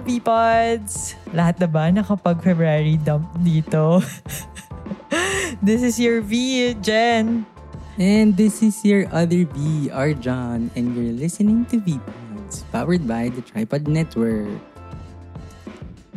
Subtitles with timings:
[0.00, 1.12] ka-V-Pods!
[1.36, 4.00] Lahat na ba nakapag-February dump dito?
[5.60, 7.44] This is your V, Jen.
[8.00, 13.44] And this is your other V, Arjan, and you're listening to V-Pods, powered by the
[13.44, 14.48] Tripod Network.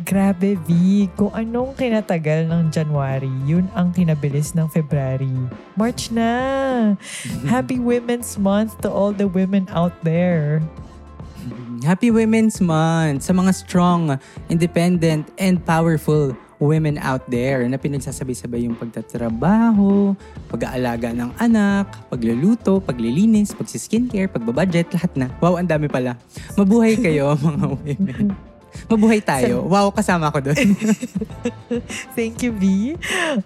[0.08, 0.68] Grabe, V.
[1.12, 5.36] Kung anong kinatagal ng January, yun ang kinabilis ng February.
[5.76, 6.96] March na!
[7.52, 10.64] Happy Women's Month to all the women out there.
[11.84, 14.16] Happy Women's Month sa mga strong,
[14.48, 20.16] independent, and powerful women out there na pinagsasabay-sabay yung pagtatrabaho,
[20.48, 25.26] pag-aalaga ng anak, pagluluto, paglilinis, pagsiskincare, pagbabudget, lahat na.
[25.42, 26.16] Wow, ang dami pala.
[26.56, 28.53] Mabuhay kayo mga women.
[28.90, 29.64] Mabuhay tayo.
[29.64, 30.76] Wow, kasama ko doon.
[32.18, 32.94] Thank you, V.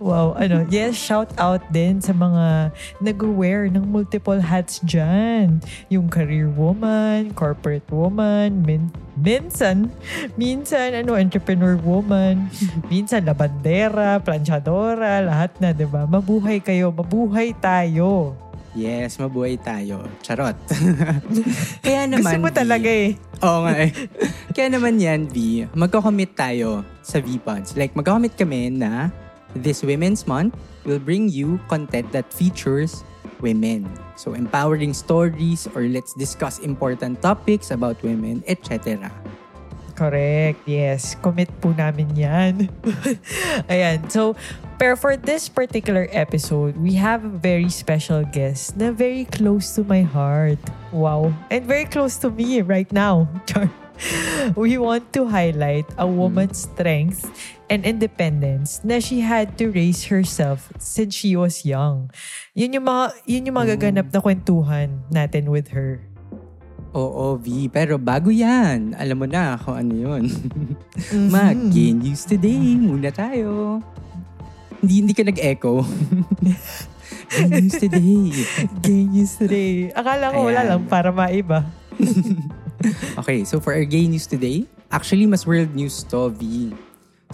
[0.03, 5.63] Wow, ano, yes, shout out din sa mga nag-wear ng multiple hats dyan.
[5.93, 9.91] Yung career woman, corporate woman, min minsan,
[10.39, 12.47] minsan, ano, entrepreneur woman,
[12.93, 16.07] minsan, labandera, planchadora, lahat na, di ba?
[16.07, 18.39] Mabuhay kayo, mabuhay tayo.
[18.79, 20.07] Yes, mabuhay tayo.
[20.23, 20.55] Charot.
[21.85, 23.19] Kaya naman, Gusto mo talaga eh.
[23.43, 23.91] Oo nga eh.
[24.55, 27.75] Kaya naman yan, V, magko-commit tayo sa V-Pods.
[27.75, 29.11] Like, magko-commit kami na
[29.59, 30.55] this Women's Month
[30.87, 33.03] will bring you content that features
[33.43, 33.91] women.
[34.15, 39.11] So, empowering stories or let's discuss important topics about women, etc.
[39.99, 41.19] Correct, yes.
[41.19, 42.71] Commit po namin yan.
[43.73, 44.39] Ayan, so,
[44.79, 49.83] pero for this particular episode, we have a very special guest na very close to
[49.83, 50.59] my heart.
[50.95, 51.35] Wow.
[51.51, 53.27] And very close to me right now.
[54.57, 57.27] we want to highlight a woman's strength
[57.69, 62.09] and independence na she had to raise herself since she was young.
[62.55, 66.01] Yun yung mga, yun yung magaganap na kwentuhan natin with her.
[66.97, 67.69] Oo, V.
[67.69, 70.25] Pero bago yan, alam mo na kung ano yun.
[70.99, 71.31] Mhm.
[71.31, 73.79] Mag-gain news today muna tayo.
[74.81, 75.83] Hindi, hindi ka nag-echo.
[77.35, 78.23] Gain news today.
[78.81, 79.93] Gay news today.
[79.93, 80.69] Akala ko wala Ayan.
[80.71, 81.67] lang para maiba.
[83.19, 84.63] Okay, so for our gay news today,
[84.95, 86.71] actually mas world news to, V.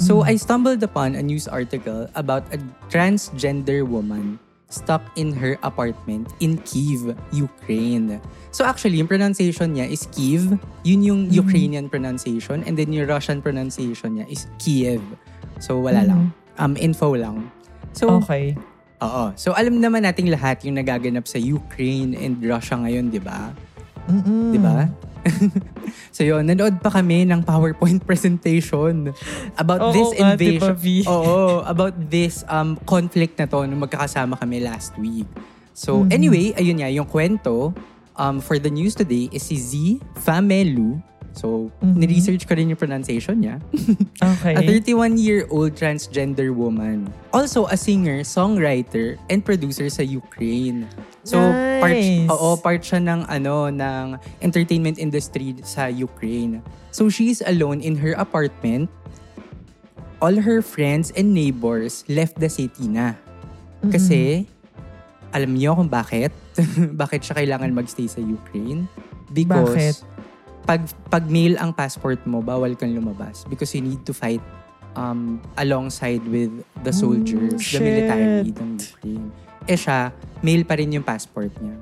[0.00, 4.40] So I stumbled upon a news article about a transgender woman
[4.74, 8.18] stuck in her apartment in Kiev, Ukraine.
[8.50, 10.58] So actually, yung pronunciation niya is Kiev.
[10.82, 12.66] Yun yung Ukrainian pronunciation.
[12.66, 15.04] And then yung Russian pronunciation niya is Kiev.
[15.62, 16.34] So wala lang.
[16.56, 17.50] Um, info lang.
[17.92, 18.54] So, Okay.
[18.98, 19.24] oo.
[19.34, 23.50] So alam naman nating lahat yung nagaganap sa Ukraine and Russia ngayon, di ba?
[24.06, 24.52] Mm-mm.
[24.54, 24.86] Di ba?
[26.14, 29.08] so yun, nanood pa kami ng PowerPoint presentation
[29.56, 30.76] about Oo this nga, invasion.
[30.76, 30.86] V?
[31.10, 35.26] Oo, about this um conflict na to nung magkakasama kami last week.
[35.72, 36.08] So Mhm.
[36.12, 37.72] anyway, ayun nga, yung kwento
[38.14, 39.72] um, for the news today is si Z
[40.22, 41.00] Famelu.
[41.34, 41.98] So, Mhm.
[41.98, 43.58] ni-research ko rin yung pronunciation niya.
[44.24, 44.54] Okay.
[44.54, 47.10] A 31-year-old transgender woman.
[47.34, 50.86] Also a singer, songwriter, and producer sa Ukraine.
[51.26, 51.36] So,
[51.82, 52.30] part, Nice.
[52.30, 56.62] oo, part siya ng, ano, ng entertainment industry sa Ukraine.
[56.94, 58.86] So, she is alone in her apartment.
[60.22, 63.18] All her friends and neighbors left the city na.
[63.90, 64.46] Kasi,
[65.34, 66.30] alam niyo kung bakit?
[67.02, 68.86] bakit siya kailangan magstay sa Ukraine?
[69.34, 70.13] Because, Bakit?
[70.64, 70.80] Pag,
[71.12, 74.40] pag mail ang passport mo, bawal kang lumabas because you need to fight
[74.96, 76.50] um, alongside with
[76.82, 77.84] the soldiers, the shit.
[77.84, 79.28] military ng Ukraine.
[79.68, 81.76] Eh siya, mail pa rin yung passport niya.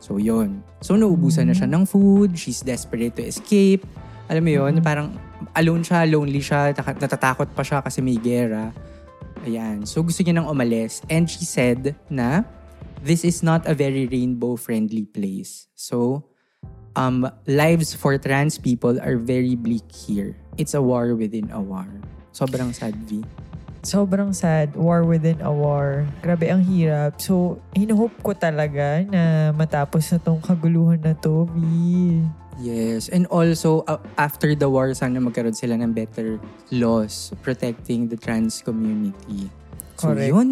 [0.00, 0.60] So, yun.
[0.84, 2.36] So, nauubusan na siya ng food.
[2.36, 3.88] She's desperate to escape.
[4.28, 5.16] Alam mo yun, parang
[5.56, 8.68] alone siya, lonely siya, natatakot pa siya kasi may gera.
[9.48, 9.88] Ayan.
[9.88, 11.00] So, gusto niya nang umalis.
[11.08, 12.44] And she said na
[13.00, 15.68] this is not a very rainbow-friendly place.
[15.72, 16.28] So,
[16.96, 20.34] um, lives for trans people are very bleak here.
[20.56, 21.86] It's a war within a war.
[22.34, 23.22] Sobrang sad, V.
[23.84, 24.74] Sobrang sad.
[24.74, 26.08] War within a war.
[26.24, 27.20] Grabe, ang hirap.
[27.20, 31.60] So, hinuhope ko talaga na matapos na tong kaguluhan na to, V.
[32.62, 33.10] Yes.
[33.10, 36.38] And also, uh, after the war, sana magkaroon sila ng better
[36.70, 39.50] laws protecting the trans community.
[39.98, 40.30] So, Correct.
[40.30, 40.50] yun.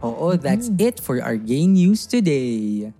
[0.00, 0.80] Oo, that's Mhm.
[0.80, 2.92] it for our gay news today.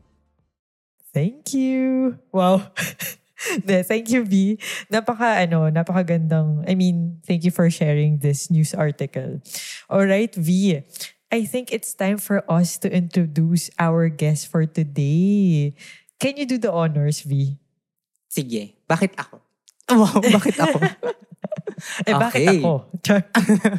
[1.13, 2.19] Thank you.
[2.33, 2.71] Wow.
[3.65, 4.61] De, thank you, V.
[4.93, 9.41] Napaka, ano, napakagandang, I mean, thank you for sharing this news article.
[9.89, 10.85] All right, V.
[11.33, 15.73] I think it's time for us to introduce our guest for today.
[16.21, 17.57] Can you do the honors, V?
[18.29, 18.77] Sige.
[18.87, 19.41] Bakit ako?
[19.91, 20.79] Wow, bakit ako?
[22.07, 22.59] Eh, bakit Okay.
[22.61, 22.73] ako?
[23.03, 23.21] Char.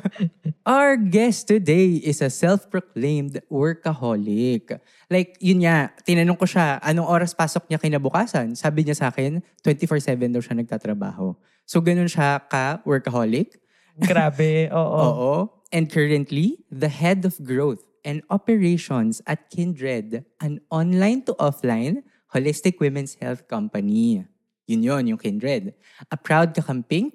[0.66, 4.78] Our guest today is a self-proclaimed workaholic.
[5.10, 8.54] Like, yun nga, tinanong ko siya, anong oras pasok niya kinabukasan?
[8.54, 11.34] Sabi niya sa akin, 24-7 daw siya nagtatrabaho.
[11.66, 13.58] So, ganun siya ka-workaholic.
[13.98, 14.98] Grabe, oo.
[15.02, 15.34] Oo.
[15.72, 22.04] And currently, the head of growth and operations at Kindred, an online to offline
[22.34, 24.26] holistic women's health company.
[24.68, 25.76] Yun yun, yung Kindred.
[26.12, 27.12] A proud kakamping,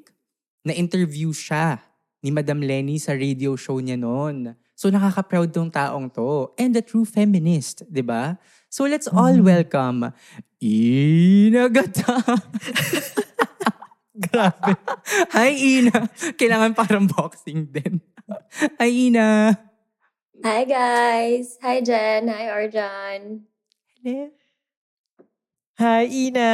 [0.66, 1.78] na-interview siya
[2.26, 4.58] ni Madam Lenny sa radio show niya noon.
[4.74, 6.50] So nakaka-proud tong taong to.
[6.58, 8.34] And a true feminist, di ba?
[8.66, 10.10] So let's all welcome
[10.58, 12.18] Ina Gata.
[14.26, 14.74] Grabe.
[15.36, 16.10] Hi, Ina.
[16.34, 18.02] Kailangan parang boxing din.
[18.80, 19.54] Hi, Ina.
[20.44, 21.56] Hi guys!
[21.64, 22.28] Hi Jen!
[22.28, 23.48] Hi Arjan!
[25.80, 26.52] Hi, Ina.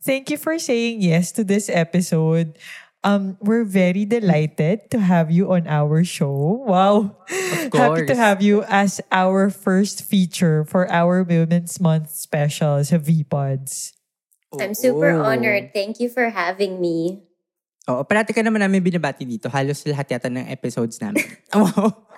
[0.00, 2.56] Thank you for saying yes to this episode.
[3.00, 6.60] Um, we're very delighted to have you on our show.
[6.68, 7.16] Wow.
[7.32, 13.00] Of Happy to have you as our first feature for our Women's Month special sa
[13.00, 13.96] VPods.
[14.60, 15.24] I'm super Oo.
[15.24, 15.72] honored.
[15.72, 17.24] Thank you for having me.
[17.88, 19.48] Oo, parati ka naman namin binabati dito.
[19.48, 21.24] Halos lahat yata ng episodes namin.
[21.56, 22.04] Wow.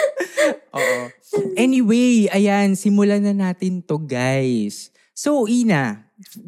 [0.78, 1.10] Oo.
[1.58, 4.94] Anyway, ayan, simulan na natin to guys.
[5.10, 6.06] So, Ina,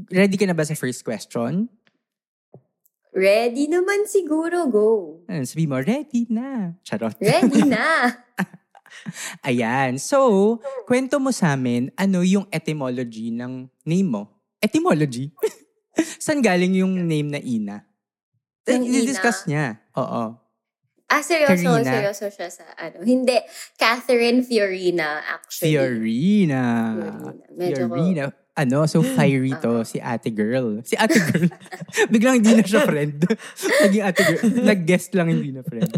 [0.08, 1.68] ready ka na ba sa first question?
[3.12, 5.20] Ready naman siguro, go.
[5.28, 6.72] Ano, sabi mo, ready na.
[6.80, 7.12] Charot.
[7.20, 8.08] Ready na!
[9.48, 10.00] Ayan.
[10.00, 10.56] So,
[10.88, 14.32] kwento mo sa amin, ano yung etymology ng name mo?
[14.64, 15.28] Etymology?
[16.24, 17.84] Saan galing yung name na Ina?
[18.64, 18.96] Yung Ina?
[19.04, 19.76] I-discuss niya.
[19.92, 20.40] Oo.
[21.12, 21.84] Ah, seryoso, Karina.
[21.84, 23.04] seryoso siya sa ano.
[23.04, 23.36] Hindi,
[23.76, 25.76] Catherine Fiorina actually.
[25.76, 26.62] Fiorina.
[26.96, 27.32] Fiorina.
[27.52, 28.24] Medyo ko- Fiorina.
[28.52, 30.84] Ano, so fiery to, si ate girl.
[30.84, 31.48] Si ate girl.
[32.12, 33.24] Biglang hindi na siya friend.
[33.88, 34.44] Naging ate girl.
[34.68, 35.88] Nag-guest lang, hindi na friend.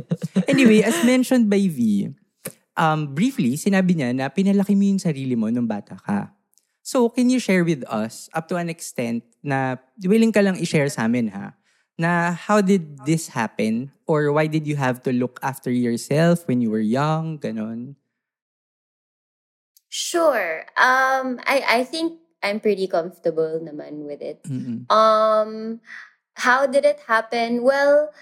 [0.46, 2.10] Anyway, as mentioned by V,
[2.78, 6.30] um, briefly, sinabi niya na pinalaki mo yung sarili mo nung bata ka.
[6.84, 10.86] So, can you share with us, up to an extent, na willing ka lang i-share
[10.92, 11.56] sa amin ha,
[11.98, 13.90] na how did this happen?
[14.06, 17.40] Or why did you have to look after yourself when you were young?
[17.40, 17.96] Ganon.
[19.88, 20.66] Sure.
[20.76, 24.44] Um, I, I think I'm pretty comfortable naman with it.
[24.44, 24.84] Mm-mm.
[24.92, 25.80] Um,
[26.36, 27.64] how did it happen?
[27.64, 28.12] Well,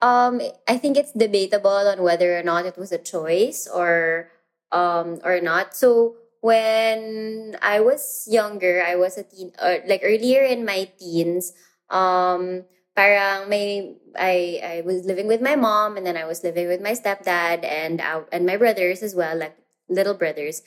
[0.00, 4.30] um, I think it's debatable on whether or not it was a choice or
[4.70, 5.74] um or not.
[5.74, 11.54] So when I was younger, I was a teen, or like earlier in my teens.
[11.90, 12.64] Um,
[12.96, 16.82] parang may I I was living with my mom, and then I was living with
[16.82, 19.56] my stepdad and out and my brothers as well, like
[19.88, 20.62] little brothers.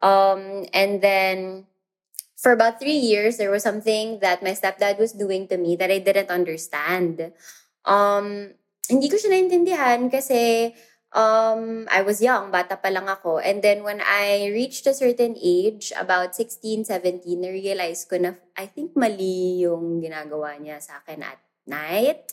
[0.00, 1.66] Um, and then
[2.38, 5.90] for about three years, there was something that my stepdad was doing to me that
[5.90, 7.34] I didn't understand.
[7.82, 8.54] Um,
[8.86, 10.72] hindi ko siya naintindihan kasi
[11.10, 13.42] um, I was young, bata pa lang ako.
[13.42, 18.70] And then when I reached a certain age, about 16, 17, na-realize ko na I
[18.70, 22.30] think mali yung ginagawa niya sa akin at night.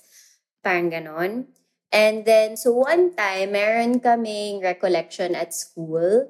[0.61, 1.49] Parang ganon.
[1.89, 6.29] And then, so one time, meron kaming recollection at school.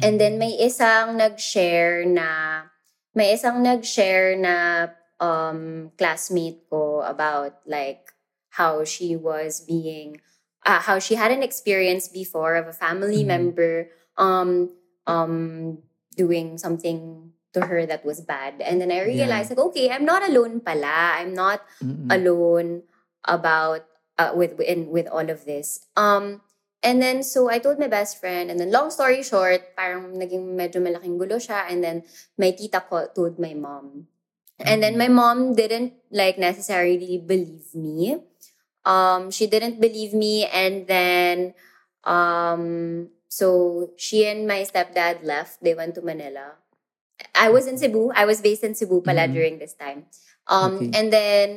[0.00, 2.71] And then may isang nag-share na
[3.14, 4.88] may isang nag-share na
[5.22, 8.10] um classmate ko about like
[8.58, 10.18] how she was being
[10.66, 13.30] uh, how she had an experience before of a family Mhm.
[13.30, 13.74] member
[14.18, 14.70] um
[15.06, 15.78] um
[16.16, 20.24] doing something to her that was bad and then I realized like okay I'm not
[20.24, 22.08] alone pala I'm not Mm-mm.
[22.10, 22.82] alone
[23.24, 23.84] about
[24.18, 25.86] uh, with in with all of this.
[25.96, 26.40] Um
[26.82, 30.54] and then so I told my best friend and then long story short, parang naging
[30.58, 32.02] medyo malaking gulo siya and then
[32.38, 34.06] my tita ko told my mom.
[34.62, 38.18] And then my mom didn't like necessarily believe me.
[38.84, 41.54] Um she didn't believe me and then
[42.04, 45.62] um so she and my stepdad left.
[45.62, 46.58] They went to Manila.
[47.34, 48.12] I was in Cebu.
[48.14, 49.34] I was based in Cebu pala Mhm.
[49.34, 50.06] during this time.
[50.46, 50.90] Um Okay.
[50.94, 51.48] and then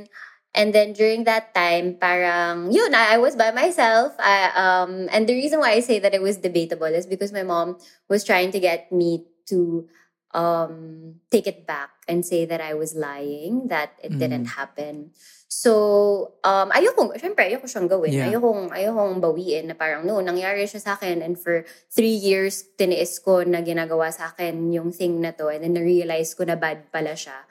[0.56, 4.16] and then during that time, parang, yun, I, I was by myself.
[4.18, 7.44] I, um, and the reason why I say that it was debatable is because my
[7.44, 9.86] mom was trying to get me to
[10.32, 14.20] um, take it back and say that I was lying, that it Mm.
[14.20, 15.12] didn't happen.
[15.48, 18.12] So, um, ayoko, syempre, ayoko siyang gawin.
[18.12, 18.28] Yeah.
[18.32, 23.20] Ayokong, ayokong bawiin na parang, no, nangyari siya sa akin and for three years, tiniis
[23.24, 26.92] ko na ginagawa sa akin yung thing na to and then na-realize ko na bad
[26.92, 27.48] pala siya.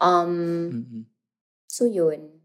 [0.00, 0.32] Um,
[0.72, 1.02] Mm-mm.
[1.68, 2.41] So yun.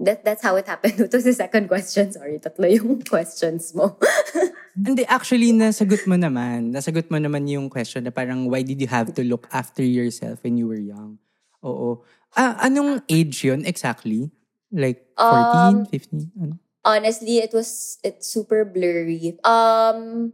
[0.00, 0.96] That, that's how it happened.
[1.12, 2.08] Ito the second question.
[2.08, 4.00] Sorry, tatlo yung questions mo.
[4.74, 6.72] Hindi, actually, nasagot mo naman.
[6.72, 10.40] Nasagot mo naman yung question na parang, why did you have to look after yourself
[10.40, 11.20] when you were young?
[11.60, 12.00] Oo.
[12.32, 14.32] Ah, anong age yun exactly?
[14.72, 16.32] Like 14, Um, 15?
[16.40, 16.54] Ano?
[16.80, 19.36] Honestly, it was it's super blurry.
[19.44, 20.32] Um,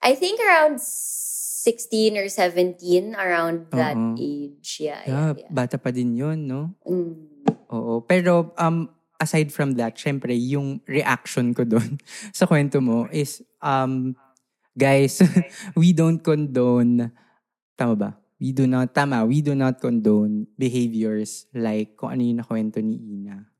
[0.00, 4.16] I think around 16 or 17, around that Oo.
[4.16, 4.80] age.
[4.80, 5.50] Yeah, Yeah, yeah, yeah.
[5.52, 6.72] bata pa din yun, no?
[6.88, 7.34] Mm.
[7.68, 8.00] Oo.
[8.06, 8.88] Pero, um,
[9.20, 11.98] aside from that, syempre, yung reaction ko doon
[12.36, 14.14] sa kwento mo is, um,
[14.74, 15.22] guys,
[15.78, 17.10] we don't condone,
[17.78, 18.10] tama ba?
[18.42, 22.98] We do not, tama, we do not condone behaviors like kung ano yung nakwento ni
[22.98, 23.54] Ina.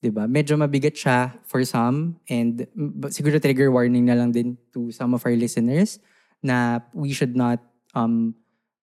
[0.00, 0.30] 'di ba?
[0.30, 2.62] Medyo mabigat siya for some and
[3.10, 5.98] siguro trigger warning na lang din to some of our listeners
[6.44, 7.58] na we should not
[7.96, 8.36] um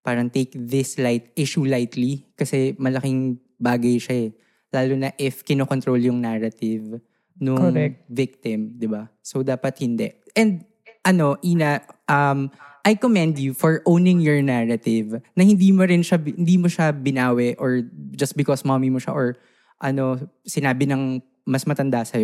[0.03, 4.31] parang take this light issue lightly kasi malaking bagay siya eh.
[4.73, 6.97] Lalo na if kinokontrol yung narrative
[7.37, 8.09] nung Correct.
[8.09, 9.05] victim, 'di ba?
[9.21, 10.09] So dapat hindi.
[10.33, 10.65] And
[11.05, 12.49] ano, Ina, um
[12.83, 16.91] I commend you for owning your narrative na hindi mo rin siya hindi mo siya
[16.91, 19.39] binawi or just because mommy mo siya or
[19.79, 22.19] ano sinabi ng mas matanda sa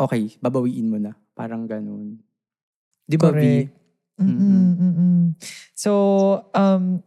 [0.00, 1.14] okay, babawiin mo na.
[1.36, 2.18] Parang ganun.
[3.06, 3.30] 'Di ba?
[3.30, 3.70] Correct.
[4.16, 5.22] Mm-mm, mm-mm.
[5.76, 5.92] So,
[6.56, 7.04] um,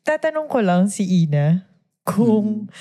[0.00, 1.68] tatanong ko lang si Ina
[2.08, 2.72] kung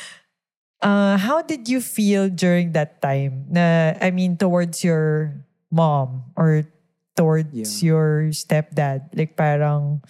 [0.84, 5.34] uh, how did you feel during that time na, I mean, towards your
[5.72, 6.68] mom or
[7.16, 7.88] towards Yeah.
[7.88, 9.10] your stepdad?
[9.16, 10.04] Like parang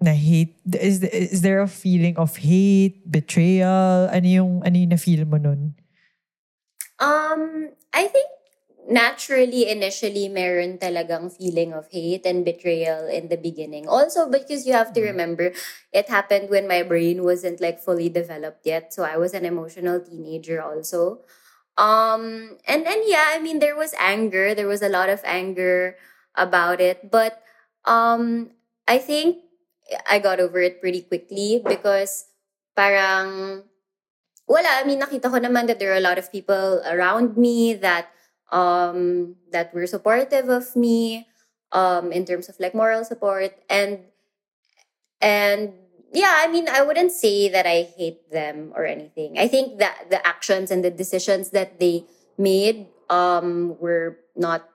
[0.00, 4.12] na hate, is, is there a feeling of hate, betrayal?
[4.12, 5.74] Ano yung, ano yung na-feel mo nun?
[7.00, 8.28] Um, I think
[8.88, 13.88] naturally, initially, meron talagang feeling of hate and betrayal in the beginning.
[13.88, 15.52] Also, because you have to remember,
[15.92, 18.92] it happened when my brain wasn't like fully developed yet.
[18.92, 21.20] So I was an emotional teenager also.
[21.76, 24.54] Um, and and yeah, I mean, there was anger.
[24.54, 25.96] There was a lot of anger
[26.36, 27.42] about it, but
[27.84, 28.50] um,
[28.86, 29.42] I think
[30.08, 32.26] I got over it pretty quickly because
[32.76, 33.64] parang
[34.46, 34.70] wala.
[34.80, 38.13] I mean, nakita ko naman that there are a lot of people around me that
[38.54, 41.26] um that were supportive of me
[41.74, 43.52] um in terms of like moral support.
[43.68, 44.06] And
[45.20, 45.72] and
[46.12, 49.38] yeah i mean i wouldn't say that i hate them or anything.
[49.38, 52.04] I think that the actions and the decisions that they
[52.38, 54.68] made um were not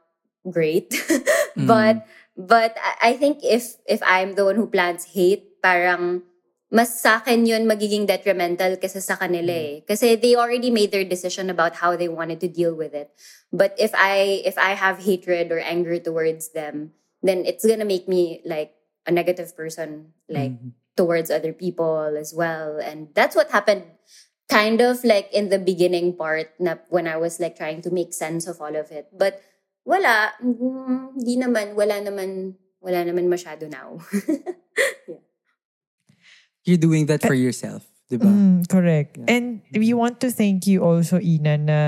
[0.49, 0.93] great.
[1.59, 2.07] But
[2.39, 6.23] but I- i think if if i'm the one who plants hate parang
[6.69, 9.81] mas sa akin yun magiging detrimental kasi sa kanila eh.
[9.89, 13.09] Kasi they already made their decision about how they wanted to deal with it.
[13.49, 16.93] But if I if I have hatred or anger towards them,
[17.25, 18.77] then it's gonna make me like
[19.09, 20.77] a negative person, like Mhm.
[20.93, 22.77] towards other people as well.
[22.77, 23.89] And that's what happened
[24.49, 28.13] kind of like in the beginning part na when I was like trying to make
[28.13, 29.09] sense of all of it.
[29.13, 29.41] But
[29.85, 34.01] wala, mm, di naman, wala naman, wala naman masyado now.
[36.69, 37.81] You're doing that for yourself.
[38.09, 38.29] ba?
[38.29, 39.17] Mm, correct.
[39.17, 39.25] Yeah.
[39.33, 41.81] And we want to thank you also, Ina, na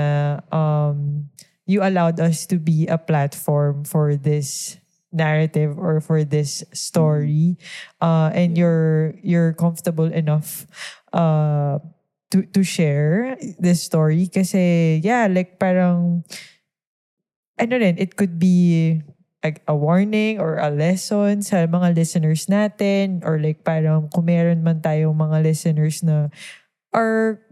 [0.50, 1.30] um,
[1.66, 4.78] you allowed us to be a platform for this
[5.14, 7.58] narrative or for this story.
[8.02, 10.66] Uh, and you're you're comfortable enough
[11.14, 11.78] uh,
[12.34, 14.26] to to share this story.
[14.26, 16.26] Kasi, yeah, like parang,
[17.58, 18.98] ano rin, it could be
[19.42, 24.62] like a warning or a lesson sa mga listeners natin or like parang kung meron
[24.62, 26.30] man tayong mga listeners na
[26.94, 27.42] are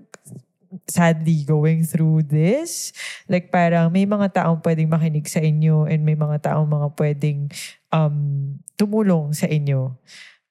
[0.86, 2.94] sadly going through this.
[3.26, 7.50] Like parang may mga taong pwedeng makinig sa inyo and may mga taong mga pwedeng
[7.90, 8.16] um,
[8.78, 9.98] tumulong sa inyo.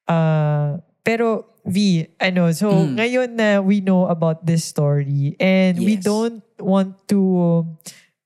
[0.04, 2.92] Uh, pero V, ano, so Mm.
[2.98, 6.04] ngayon na we know about this story and we Yes.
[6.04, 7.64] don't want to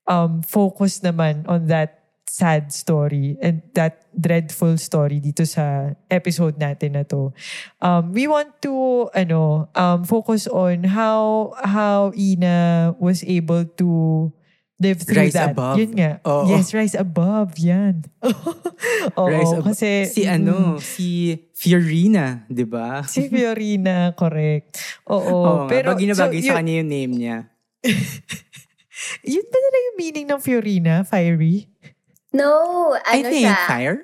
[0.08, 2.03] um, focus naman on that
[2.34, 7.30] sad story and that dreadful story dito sa episode natin na to.
[7.78, 13.90] Um, we want to ano um, focus on how how Ina was able to
[14.82, 15.54] live through Rise that.
[15.54, 15.78] above.
[15.78, 16.18] Yun nga.
[16.26, 16.50] Oo.
[16.50, 17.54] Yes, rise above.
[17.62, 18.02] Yan.
[19.18, 19.70] Oo, Rise above.
[19.70, 23.06] kasi si mm, ano, si Fiorina, 'di ba?
[23.06, 24.82] si Fiorina, correct.
[25.06, 25.70] Oo.
[25.70, 27.36] Nga, pero bagay na bagay so, sa yun, kanya yung name niya.
[29.38, 31.70] yun ba talaga yung meaning ng Fiorina, Fiery?
[32.34, 32.50] No,
[32.98, 33.56] I ano think siya?
[33.64, 33.98] fire.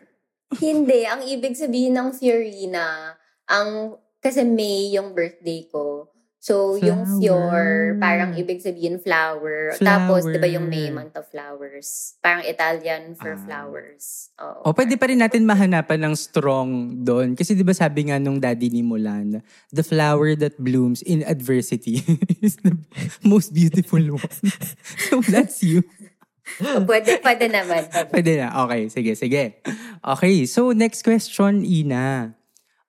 [0.57, 1.07] Hindi.
[1.07, 3.15] Ang ibig sabihin ng Fiorina,
[3.47, 6.07] ang, kasi May yung birthday ko.
[6.41, 7.21] So, yung Flower.
[7.21, 7.69] Fior,
[8.01, 9.77] parang ibig sabihin flower.
[9.77, 10.97] Tapos, di ba yung May, Flower.
[10.97, 12.17] month of flowers.
[12.25, 13.41] Parang Italian for Ah.
[13.45, 14.33] flowers.
[14.41, 14.65] Oo.
[14.65, 17.37] O pwede pa rin natin mahanapan ng strong doon.
[17.37, 22.01] Kasi di ba sabi nga nung daddy ni Mulan, the flower that blooms in adversity
[22.41, 22.73] is the
[23.21, 24.33] most beautiful one.
[25.13, 25.85] so that's you.
[26.89, 27.87] Pwede, pwede naman.
[28.11, 28.53] Pwede na.
[28.67, 29.61] Okay, sige, sige.
[30.01, 32.35] Okay, so next question, Ina.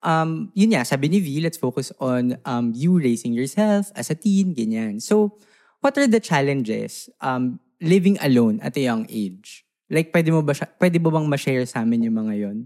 [0.02, 4.18] Um, yun nga, sabi ni V, let's focus on um, you raising yourself as a
[4.18, 4.98] teen, ganyan.
[4.98, 5.38] So,
[5.86, 9.66] what are the challenges um, living alone at a young age?
[9.92, 12.58] Like, pwede mo ba siya, pwede mo bang ma-share sa amin yung mga yon?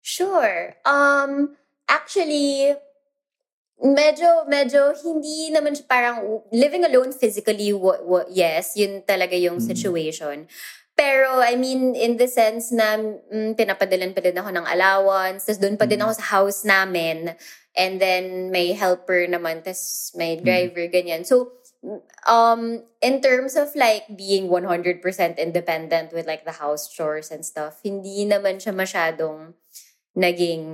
[0.00, 0.80] Sure.
[0.88, 1.52] Um,
[1.90, 2.72] actually,
[3.80, 9.56] medyo, medyo hindi naman siya parang living alone physically, wa- wa- yes, yun talaga yung
[9.58, 9.66] Mm.
[9.66, 10.38] situation.
[10.92, 15.60] Pero, I mean, in the sense na mm, pinapadalan pa din ako ng allowance, tapos
[15.64, 16.04] doon pa din Mm.
[16.04, 17.32] ako sa house namin,
[17.72, 20.44] and then may helper naman, tapos may Mm.
[20.44, 21.24] driver, ganyan.
[21.24, 21.56] So,
[22.28, 27.80] um, in terms of like being 100% independent with like the house chores and stuff,
[27.80, 29.56] hindi naman siya masyadong
[30.12, 30.64] naging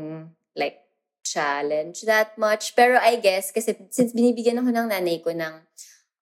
[0.59, 0.86] like
[1.27, 2.73] challenge that much.
[2.73, 5.55] Pero I guess, kasi since binibigyan ako ng nanay ko ng,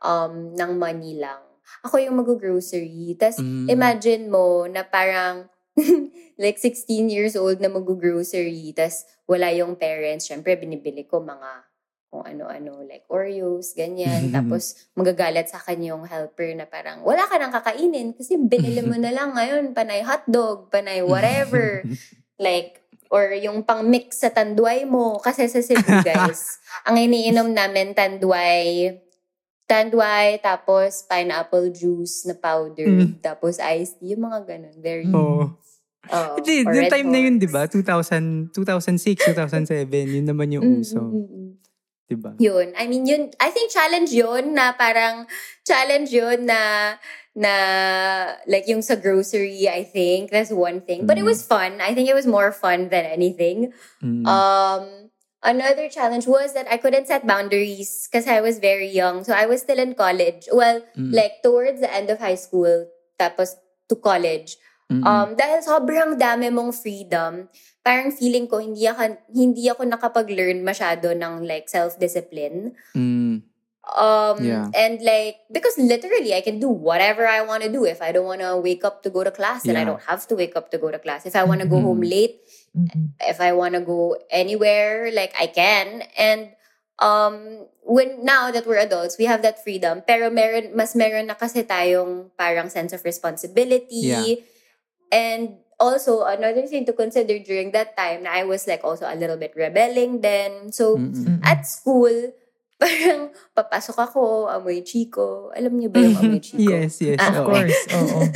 [0.00, 1.40] um, ng money lang,
[1.84, 3.12] ako yung mag-grocery.
[3.14, 3.68] Tapos, Mm.
[3.68, 5.48] imagine mo na parang,
[6.40, 10.28] like 16 years old na mag-grocery, tapos wala yung parents.
[10.28, 11.68] Siyempre, binibili ko mga
[12.08, 14.30] kung ano-ano, like Oreos, ganyan.
[14.36, 18.94] Tapos, magagalit sa akin yung helper na parang, wala ka nang kakainin kasi binili mo
[19.02, 21.82] na lang ngayon, panay hotdog, panay whatever.
[22.38, 25.18] like, or yung pang mix sa tanduay mo.
[25.18, 28.96] Kasi sa Cebu, guys, ang iniinom namin tanduay,
[29.64, 33.20] tanduay, tapos pineapple juice na powder, Mm.
[33.20, 34.76] tapos iced tea, yung mga ganun.
[34.78, 35.56] Very, Oo.
[36.04, 37.72] oh, Hindi, yung time na yun, di Horse.
[37.72, 38.12] ba?
[38.12, 39.88] 2000, 2006, 2007,
[40.20, 41.00] yun naman yung uso.
[41.00, 41.50] mm, mm, mm.
[42.04, 42.36] Di ba?
[42.36, 42.76] Yun.
[42.76, 45.24] I mean, yun, I think challenge yun na parang,
[45.64, 46.92] challenge yun na,
[47.34, 47.54] na,
[48.46, 51.06] like yung sa grocery, I think, that's one thing.
[51.06, 51.34] But it Mm.
[51.34, 51.82] was fun.
[51.82, 53.74] I think it was more fun than anything.
[53.98, 54.22] Mm.
[54.22, 55.10] Um,
[55.42, 59.26] another challenge was that I couldn't set boundaries because I was very young.
[59.26, 60.46] So I was still in college.
[60.54, 61.10] Well, Mm.
[61.10, 62.86] like towards the end of high school,
[63.18, 63.58] tapos
[63.90, 64.56] to college.
[64.88, 65.02] Mm-mm.
[65.02, 67.48] Um, dahil sobrang dami mong freedom,
[67.80, 72.76] parang feeling ko hindi ako, hindi ako nakapag-learn masyado ng like self-discipline.
[72.94, 73.42] Mm.
[73.84, 74.72] Um, Yeah.
[74.72, 77.84] and like, because literally I can do whatever I want to do.
[77.84, 80.24] If I don't want to wake up to go to class, then I don't have
[80.28, 81.28] to wake up to go to class.
[81.28, 81.84] If I want to go Mhm.
[81.84, 82.40] home late,
[82.72, 83.12] Mm-mm.
[83.20, 86.00] if I want to go anywhere, like I can.
[86.16, 86.56] And
[86.96, 90.00] um when now that we're adults, we have that freedom.
[90.08, 94.08] Pero meron mas meron na kasi tayong parang sense of responsibility.
[94.16, 94.40] Yeah.
[95.12, 99.36] And also another thing to consider during that time I was like also a little
[99.36, 100.72] bit rebelling then.
[100.72, 100.96] So.
[100.96, 101.44] Mm-mm.
[101.44, 102.32] at school,
[102.84, 103.20] parang
[103.56, 104.20] papasok ako,
[104.52, 105.48] amoy chiko.
[105.56, 106.60] Alam niyo ba yung amoy chiko?
[106.60, 107.16] Yes, yes.
[107.16, 108.20] Ah, Of course, oo.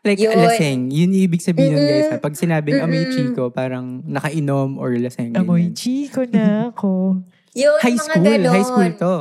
[0.00, 0.32] Like, Yun.
[0.32, 0.80] laseng.
[0.88, 2.08] Yun yung ibig sabihin nun, guys.
[2.08, 2.16] ha?
[2.16, 3.12] Pag sinabing amoy Mm-mm.
[3.12, 5.36] chico, parang nakainom or laseng.
[5.36, 7.20] Amoy chiko na ako.
[7.52, 8.24] Yun, High mga school.
[8.24, 8.54] ganon.
[8.56, 9.14] High school to.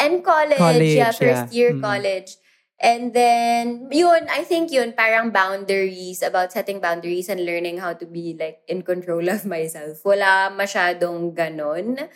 [0.00, 1.52] And college, College, yeah, first yeah.
[1.52, 1.84] year Mm.
[1.84, 2.40] college.
[2.80, 8.08] And then, yun, I think yun, parang boundaries, about setting boundaries and learning how to
[8.08, 10.00] be like in control of myself.
[10.00, 12.08] Wala masyadong ganon.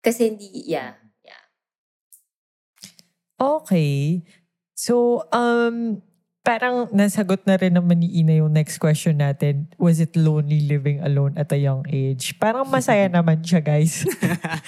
[0.00, 0.96] Kasi hindi, yeah.
[3.40, 4.20] Okay.
[4.76, 6.04] So, um,
[6.44, 9.72] parang nasagot na rin naman ni Ina yung next question natin.
[9.80, 12.36] Was it lonely living alone at a young age?
[12.36, 14.04] Parang masaya naman siya, guys.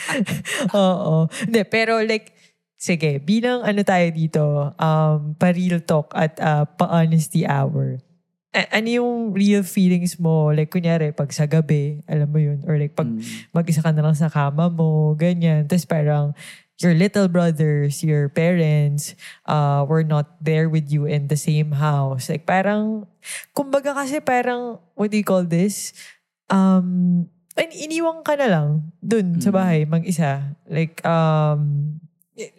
[0.73, 1.29] Oo.
[1.45, 2.33] Hindi, pero like,
[2.81, 4.42] sige, bilang ano tayo dito,
[4.81, 8.01] um, pa-real talk at uh, pa-honesty hour.
[8.52, 10.52] A- ano yung real feelings mo?
[10.52, 13.24] Like, kunyari, pag sa gabi, alam mo yun, or like, pag Mm.
[13.50, 15.64] mag-isa ka na lang sa kama mo, ganyan.
[15.64, 16.36] Tapos parang
[16.76, 19.14] your little brothers, your parents
[19.48, 22.28] uh, were not there with you in the same house.
[22.28, 23.08] Like parang,
[23.56, 25.96] kumbaga kasi parang, what do you call this?
[26.52, 27.24] Um,
[27.56, 28.68] in- iniwang ka na lang
[29.00, 29.56] dun sa Mm.
[29.56, 30.58] bahay, mag-isa.
[30.68, 31.96] Like, um,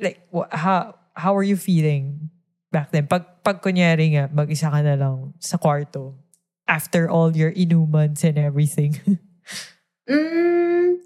[0.01, 2.32] like, how, how are you feeling
[2.73, 3.05] back then?
[3.05, 6.17] Pag, pag kunyari nga, mag-isa ka na lang sa kwarto
[6.65, 8.97] after all your inumans and everything.
[10.03, 10.99] Mm,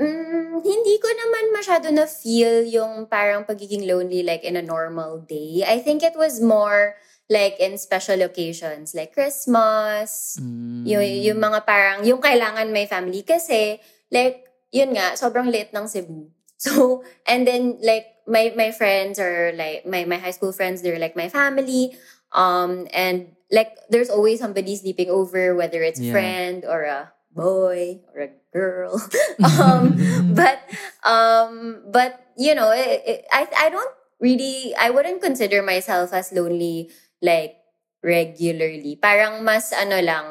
[0.00, 5.20] mm, hindi ko naman masyado na feel yung parang pagiging lonely like in a normal
[5.28, 5.60] day.
[5.60, 6.96] I think it was more
[7.28, 10.88] like in special occasions like Christmas, Mm.
[10.88, 13.20] yung, yung mga parang, yung kailangan may family.
[13.20, 13.76] Kasi,
[14.08, 16.32] like, yun nga, sobrang late ng Cebu.
[16.58, 21.00] So, and then, like, my, my friends or like, my, my high school friends, they're
[21.00, 21.96] like my family.
[22.32, 26.12] Um, and like, there's always somebody sleeping over, whether it's Yeah.
[26.12, 29.00] friend or a boy or a girl.
[29.60, 29.96] um,
[30.36, 30.60] but,
[31.04, 36.32] um, but, you know, it, it, I, I don't really, I wouldn't consider myself as
[36.32, 36.90] lonely,
[37.22, 37.56] like,
[38.04, 38.96] regularly.
[39.00, 40.26] Parang mas ano lang,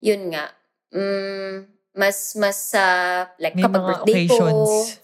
[0.00, 0.50] yun nga,
[0.92, 1.64] mm,
[1.96, 4.36] mas, mas, uh, like, May kapag birthday ko.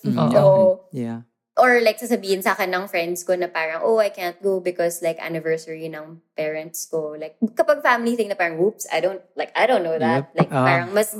[0.04, 0.34] Mm, Oo.
[0.34, 0.64] Oo.
[0.92, 1.22] Yeah.
[1.56, 5.00] Or like sasabihin sa akin ng friends ko na parang, oh, I can't go because
[5.00, 7.16] like anniversary ng parents ko.
[7.16, 10.30] Like, kapag family thing na parang, whoops, I don't, like, I don't know that.
[10.32, 10.36] Yep.
[10.36, 10.68] Like, Ah.
[10.68, 11.16] parang mas,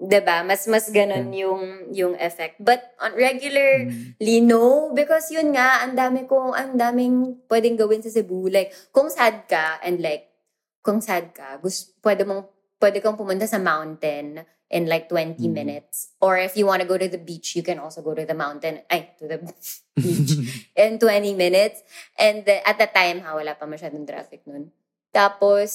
[0.00, 2.56] 'di ba mas, mas ganun yung, yung effect.
[2.56, 4.16] But on regular, Mm.
[4.16, 8.48] Lino, because yun nga, ang dami kong, ang daming pwedeng gawin sa Cebu.
[8.48, 10.32] Like, kung sad ka, and like,
[10.80, 12.48] kung sad ka, gusto, pwede mong
[12.80, 15.52] pwede kang pumunta sa mountain in like 20 Mm.
[15.52, 16.14] minutes.
[16.22, 18.38] Or if you want to go to the beach, you can also go to the
[18.38, 19.38] mountain, ay, to the
[19.98, 20.32] beach
[20.78, 21.82] in 20 minutes.
[22.14, 24.70] And the- at the time, ha, wala pa masyadong traffic nun.
[25.10, 25.74] Tapos,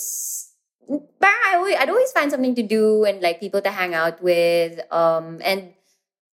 [1.20, 4.24] parang I always, I'd always find something to do and like people to hang out
[4.24, 4.80] with.
[4.88, 5.76] Um, and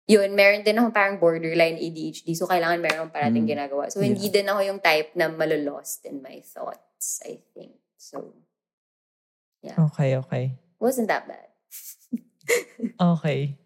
[0.06, 2.38] yun, meron din ako parang borderline ADHD.
[2.38, 3.58] So, kailangan meron parating Mm.
[3.58, 3.89] ginagawa.
[3.89, 7.74] So, hindi din ako yung type na malolost in my thoughts, I think.
[7.97, 8.38] So,
[9.65, 10.58] Okay, okay.
[10.82, 11.50] wasn't that bad.
[12.97, 13.58] Okay.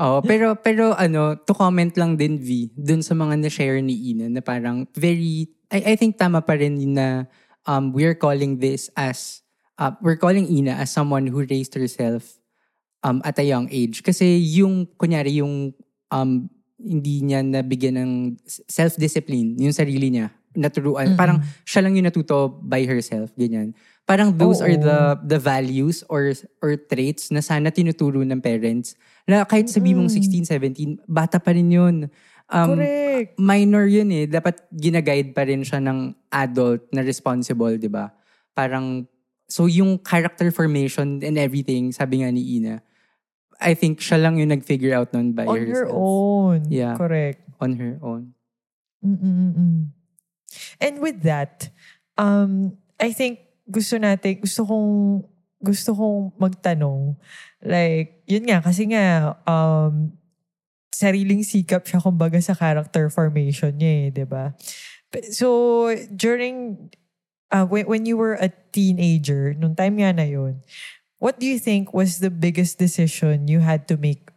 [0.00, 4.32] Oo, pero pero ano, to comment lang din V dun sa mga na-share ni Ina
[4.32, 7.28] na parang very I I think tama pa rin na
[7.68, 9.44] um we're calling this as
[9.76, 12.40] uh, we're calling Ina as someone who raised herself
[13.04, 15.76] um at a young age kasi yung kunyari yung
[16.08, 16.48] um
[16.80, 18.12] hindi niya nabigyan ng
[18.48, 21.20] self-discipline yung sarili niya naturuan Mm-mm.
[21.20, 24.84] parang siya lang yung natuto by herself ganyan parang those are Oo.
[24.84, 24.98] the
[25.36, 28.92] the values or or traits na sana tinuturo ng parents
[29.24, 30.44] na kahit sabi mong Mm-mm.
[30.44, 31.96] 16, 17, bata pa rin yun.
[32.52, 33.40] Um, Correct.
[33.40, 34.28] minor yun eh.
[34.28, 38.12] Dapat ginaguide pa rin siya ng adult na responsible, di ba?
[38.52, 39.08] Parang,
[39.48, 42.84] so yung character formation and everything, sabi nga ni Ina,
[43.64, 45.72] I think siya lang yung nag-figure out nun by On herself.
[45.72, 46.58] her own.
[46.68, 47.00] Yeah.
[47.00, 47.40] Correct.
[47.64, 48.36] On her own.
[49.00, 49.88] Mm-mm-mm.
[50.84, 51.72] And with that,
[52.20, 55.24] um, I think gusto natin, gusto kong,
[55.60, 57.16] gusto kong magtanong,
[57.64, 60.12] like, yun nga, kasi nga, um,
[60.94, 64.54] sariling sikap siya kumbaga sa character formation niya eh, di ba?
[65.32, 66.88] So, during,
[67.50, 70.60] uh, when, when you were a teenager, nung time nga na yun,
[71.18, 74.30] what do you think was the biggest decision you had to make,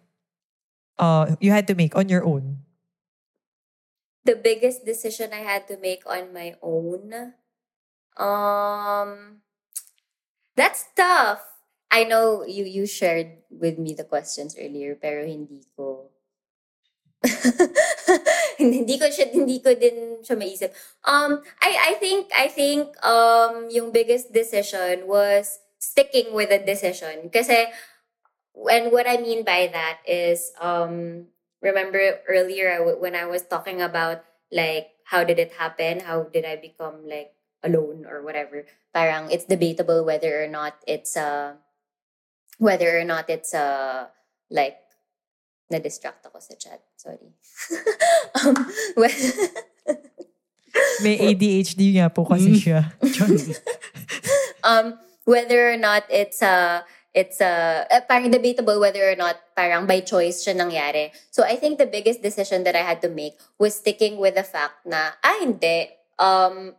[0.97, 2.67] uh, you had to make on your own?
[4.27, 7.31] the biggest decision I had to make on my own.
[8.17, 9.41] Um,
[10.55, 11.41] that's tough.
[11.89, 16.11] I know you you shared with me the questions earlier, pero hindi ko.
[18.61, 20.71] hindi ko siya hindi ko din siya maisip.
[21.05, 27.29] Um I I think I think um yung biggest decision was sticking with a decision
[27.33, 27.69] kasi
[28.69, 31.27] and what I mean by that is um
[31.61, 36.01] remember earlier when I was talking about like how did it happen?
[36.01, 37.36] How did I become like
[37.67, 38.63] alone or whatever?
[38.95, 41.59] Parang it's debatable whether or not it's uh
[42.57, 44.07] whether or not it's uh
[44.49, 44.79] like
[45.67, 46.79] na-distract ako sa chat.
[46.95, 47.35] Sorry.
[48.39, 48.55] um,
[48.99, 49.11] well,
[51.03, 52.61] May ADHD nga po kasi Mm.
[52.61, 52.79] siya.
[54.69, 54.95] um,
[55.27, 56.81] whether or not it's uh,
[57.17, 61.11] it's a uh, parang debatable whether or not parang by choice siya nangyari.
[61.33, 64.45] So I think the biggest decision that I had to make was sticking with the
[64.45, 65.91] fact na, ah, hindi.
[66.21, 66.77] Um,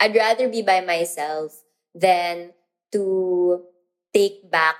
[0.00, 2.52] I'd rather be by myself than
[2.92, 3.64] to
[4.14, 4.76] take back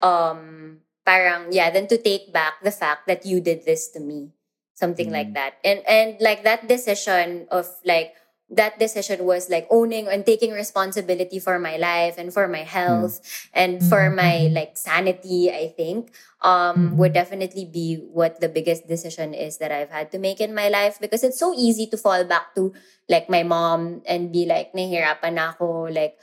[0.00, 4.32] um parang yeah than to take back the fact that you did this to me
[4.74, 5.36] something like Mm.
[5.36, 8.16] that and and like that decision of like
[8.50, 13.22] that decision was like owning and taking responsibility for my life and for my health
[13.54, 14.54] and for my Mhm.
[14.54, 16.10] like sanity i think
[16.42, 16.96] um Mhm.
[16.98, 20.66] would definitely be what the biggest decision is that i've had to make in my
[20.68, 22.74] life because it's so easy to fall back to
[23.08, 26.18] like my mom and be like nahihirapan na ako like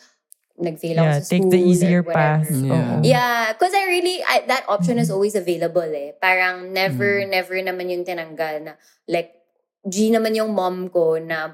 [0.57, 2.49] nag-fail ako Yeah, sa school take the easier or path.
[2.49, 2.73] Yeah.
[2.73, 3.05] Oo.
[3.05, 5.13] Yeah, because I really, I, that option is Mhm.
[5.13, 6.17] always available eh.
[6.17, 8.73] Parang never, never naman yung tinanggal na,
[9.05, 9.37] like,
[9.85, 11.53] G naman yung mom ko na,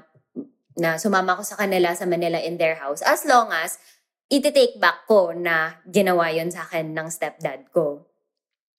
[0.76, 3.02] na sumama ko sa kanila sa Manila in their house.
[3.02, 3.78] As long as,
[4.26, 8.06] iti-take back ko na ginawa yon sa akin ng stepdad ko.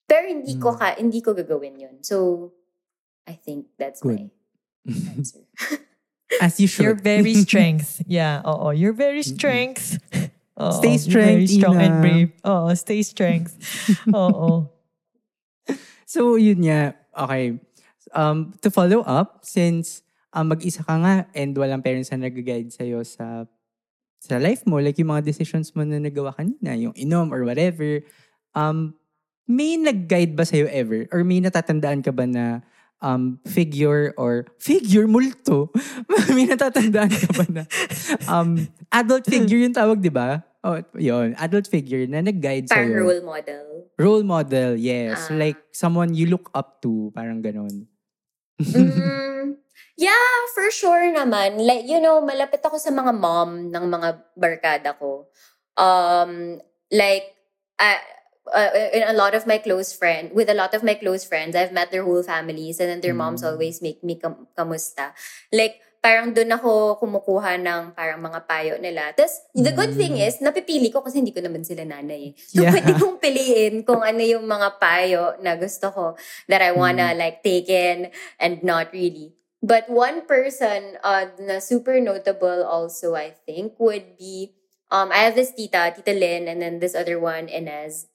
[0.06, 0.78] Pero hindi ko Mm.
[0.78, 1.96] ka, hindi ko gagawin yun.
[2.02, 2.50] So,
[3.26, 4.30] I think that's Good.
[4.86, 5.42] my answer.
[6.42, 7.06] As you You're should.
[7.06, 8.02] very strength.
[8.06, 8.70] Yeah, oo.
[8.70, 9.98] You're very strength.
[10.58, 12.02] Oo, Stay you're very strength, strong and Ina.
[12.02, 12.30] brave.
[12.44, 13.54] Oo, stay strength.
[14.10, 14.66] Oo.
[16.06, 16.94] So, yun nga.
[17.14, 17.58] Okay.
[18.14, 20.02] Um, to follow up, since
[20.36, 23.48] um, mag-isa ka nga and walang parents na nag-guide sa'yo sa
[24.20, 28.02] sa life mo, like yung mga decisions mo na nagawa kanina, yung inom or whatever,
[28.52, 28.92] um,
[29.46, 31.06] may nag-guide ba sa'yo ever?
[31.14, 32.66] Or may natatandaan ka ba na
[32.98, 35.70] um, figure or figure multo?
[36.34, 37.62] may natatandaan ka ba na
[38.26, 40.42] um, adult figure yung tawag, di ba?
[40.66, 41.38] Oh, yun.
[41.38, 43.06] Adult figure na nag-guide Parang sa'yo.
[43.06, 43.66] role model.
[43.94, 45.30] Role model, yes.
[45.30, 45.38] Ah.
[45.38, 47.86] Like someone you look up to, parang ganon.
[48.58, 49.54] mm,
[49.96, 51.56] yeah, for sure naman.
[51.60, 55.26] Like, you know, malapit ako sa mga mom ng mga barkada ko.
[55.76, 56.60] Um,
[56.92, 57.32] like,
[57.80, 58.00] uh,
[58.52, 61.56] uh, in a lot of my close friends, with a lot of my close friends,
[61.56, 63.52] I've met their whole families and then their moms Mm.
[63.52, 65.12] always make me kam- kamusta.
[65.52, 69.10] Like, parang doon ako kumukuha ng parang mga payo nila.
[69.10, 69.98] Tapos, the good Mm.
[69.98, 72.30] thing is, napipili ko kasi hindi ko naman sila nanay.
[72.30, 72.32] eh.
[72.38, 72.70] So, Yeah.
[72.70, 76.04] pwede kong piliin kung ano yung mga payo na gusto ko
[76.46, 77.18] that I wanna Mm.
[77.18, 79.34] like take in and not really.
[79.66, 84.54] But one person uh, na super notable also, I think, would be,
[84.94, 88.06] um, I have this tita, Tita Lynn, and then this other one, Inez.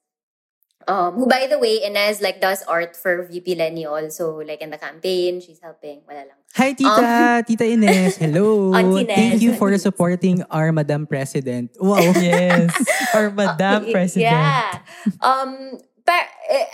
[0.87, 4.71] Um, who, by the way, Inez like does art for VP Lenny also, like in
[4.71, 6.01] the campaign, she's helping.
[6.07, 6.39] Wala lang.
[6.55, 7.43] Hi, Tita!
[7.47, 8.73] Tita Ines, hello!
[8.73, 9.13] Auntie Ines.
[9.13, 11.75] Thank you for supporting our Madam President.
[11.77, 11.99] Wow!
[12.17, 12.71] Yes.
[13.13, 14.31] Our Madam Uh, President.
[14.31, 14.79] Yeah.
[15.19, 16.25] Um, but,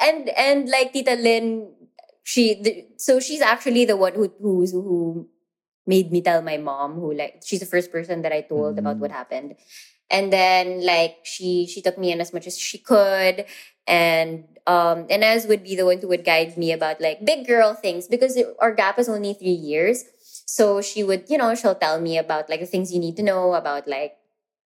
[0.02, 1.77] and, and like Tita Lynn,
[2.28, 5.28] she, the, so she's actually the one who, who, who
[5.86, 8.98] made me tell my mom who like, she's the first person that I told about
[8.98, 9.00] Mm.
[9.00, 9.56] what happened.
[10.10, 13.46] And then like she, she took me in as much as she could.
[13.88, 17.74] And, um, Inez would be the one who would guide me about like big girl
[17.74, 20.06] things because it- our gap is only three years.
[20.46, 23.24] So she would, you know, she'll tell me about like the things you need to
[23.24, 24.18] know about like,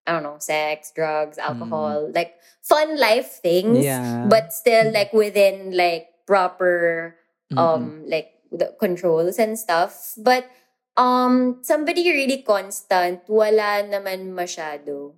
[0.08, 4.28] I don't know, sex, drugs, alcohol, like fun life things, Yeah.
[4.30, 7.15] but still like within like proper
[7.58, 10.16] Um like the controls and stuff.
[10.20, 10.48] But
[10.96, 15.16] um somebody really constant, wala naman masyado.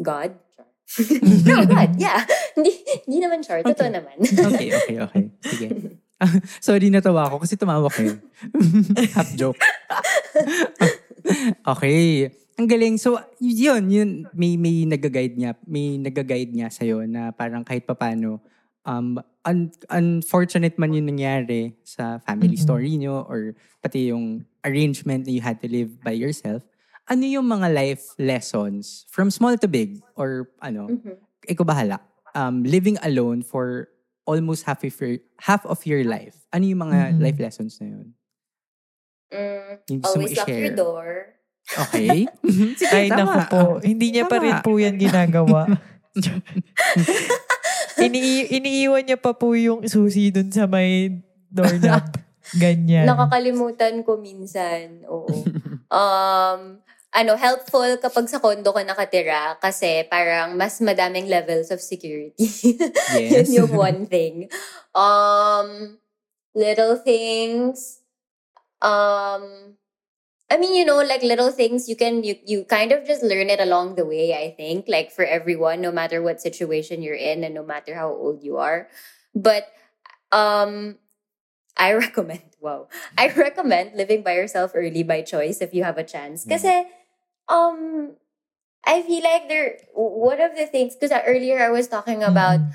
[0.00, 0.34] God?
[1.48, 2.26] no, God, yeah.
[2.56, 2.72] Hindi,
[3.08, 3.64] hindi naman sure.
[3.64, 3.96] Totoo Okay.
[3.96, 4.16] naman.
[4.20, 5.24] okay, okay, okay.
[5.40, 5.66] Sige.
[6.60, 8.20] Sorry, natawa ako kasi tumawa kayo.
[9.16, 9.56] Half joke.
[11.64, 12.28] okay.
[12.60, 13.00] Ang galing.
[13.00, 18.38] So, yun, yun, may, may nag-guide niya, may nag-guide niya sa'yo na parang kahit papano,
[18.84, 22.64] um, un- unfortunate man yung nangyari sa family Mm-mm.
[22.64, 26.62] story niyo or pati yung arrangement that you had to live by yourself,
[27.10, 31.18] ano yung mga life lessons from small to big or ano, Mhm.
[31.50, 31.98] ikaw bahala.
[32.32, 33.90] Um, living alone for
[34.24, 36.38] almost half of your, half of your life.
[36.54, 37.20] Ano yung mga Mhm.
[37.20, 38.06] life lessons na yun?
[39.32, 41.10] Mm, Yung gusto always lock your door.
[41.88, 42.28] Okay.
[42.78, 43.22] Sige, Ay, tama.
[43.24, 43.60] naku po.
[43.80, 44.64] Hindi niya pa rin Tama.
[44.64, 45.66] po yan ginagawa.
[48.08, 52.18] Ini iniiwan niya pa po yung susi dun sa may doorknob.
[52.62, 53.06] Ganyan.
[53.06, 55.06] Nakakalimutan ko minsan.
[55.06, 55.30] Oo.
[55.94, 56.60] um,
[57.12, 62.34] ano, helpful kapag sa kondo ka nakatira kasi parang mas madaming levels of security.
[63.12, 63.52] Yes.
[63.52, 64.48] Yun yung one thing.
[64.96, 66.00] Um,
[66.56, 68.00] little things.
[68.80, 69.76] Um,
[70.52, 73.48] I mean, you know, like little things you can, you, you kind of just learn
[73.48, 77.42] it along the way, I think, like for everyone, no matter what situation you're in
[77.42, 78.88] and no matter how old you are.
[79.34, 79.64] But,
[80.30, 80.98] um,
[81.78, 86.04] I recommend, wow, I recommend living by yourself early by choice if you have a
[86.04, 86.44] chance.
[86.44, 86.84] Kasi,
[87.48, 88.12] um,
[88.84, 92.74] I feel like there, one of the things, because earlier I was talking about Mm.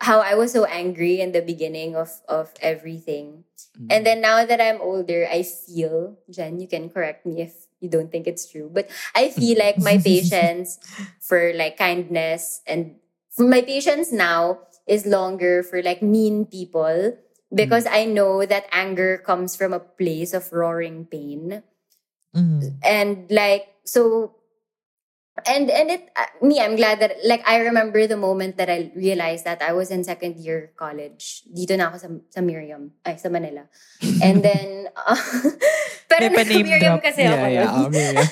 [0.00, 3.44] how I was so angry in the beginning of, of everything.
[3.80, 3.86] Mm.
[3.90, 7.88] And then now that I'm older, I feel, Jen, you can correct me if you
[7.88, 10.78] don't think it's true, but I feel like my patience
[11.20, 12.96] for like kindness and
[13.38, 17.18] my patience now is longer for like mean people
[17.54, 21.62] because I know that anger comes from a place of roaring pain.
[22.34, 22.78] Mm.
[22.82, 24.34] And like, so,
[25.42, 28.92] and, and it, uh, me, I'm glad that, like, I remember the moment that I
[28.94, 31.42] realized that I was in second year college.
[31.50, 33.66] Dito na ako sa, sa Miriam, ay, sa Manila.
[34.22, 35.18] And then, uh,
[36.10, 37.06] pero pa-name Miriam drop.
[37.10, 37.34] kasi ako.
[37.34, 37.66] yeah, yeah.
[37.66, 37.74] nun.
[37.82, 38.28] Oh, Miriam.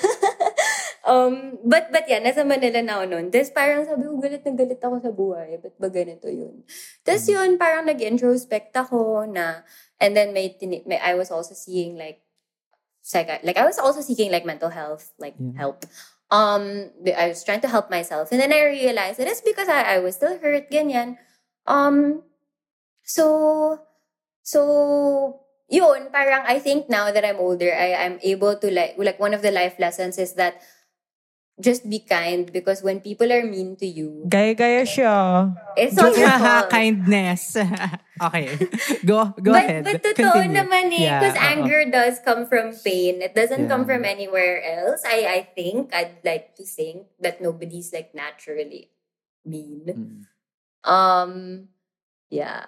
[1.11, 1.33] um,
[1.67, 3.25] but, but yeah, nasa Manila na ako noon.
[3.27, 5.49] Tapos parang sabi ko, galit na galit ako sa buhay.
[5.59, 6.63] Ba't ba ganito yun?
[7.03, 7.33] Tapos Mm.
[7.35, 9.67] yun, parang nag-introspect ako na,
[9.99, 12.23] and then may, tini- may I was also seeing like,
[13.03, 15.59] psych- like I was also seeking like mental health, like Yeah.
[15.59, 15.83] help.
[16.33, 18.33] Um, I was trying to help myself.
[18.33, 21.21] And then I realized that it's because I, I was still hurt, ganyan.
[21.69, 22.23] Um,
[23.05, 23.77] so,
[24.41, 29.19] so, yun, parang I think now that I'm older, I, I'm able to like, like
[29.19, 30.57] one of the life lessons is that
[31.61, 35.53] just be kind because when people are mean to you, Gaya-gaya siya.
[35.77, 36.69] it's all your Haha, fault.
[36.73, 37.57] kindness.
[38.25, 38.57] okay.
[39.05, 39.83] Go, go but, ahead.
[39.85, 40.57] But totoo Continue.
[40.65, 41.05] naman eh.
[41.05, 41.45] Yeah, Because oo.
[41.45, 43.21] anger does come from pain.
[43.21, 43.89] It doesn't come Yeah.
[43.93, 45.05] from anywhere else.
[45.05, 48.89] I, I think, I'd like to think that nobody's like naturally
[49.45, 49.85] mean.
[49.85, 50.89] Mm.
[50.89, 51.31] Um,
[52.33, 52.65] yeah.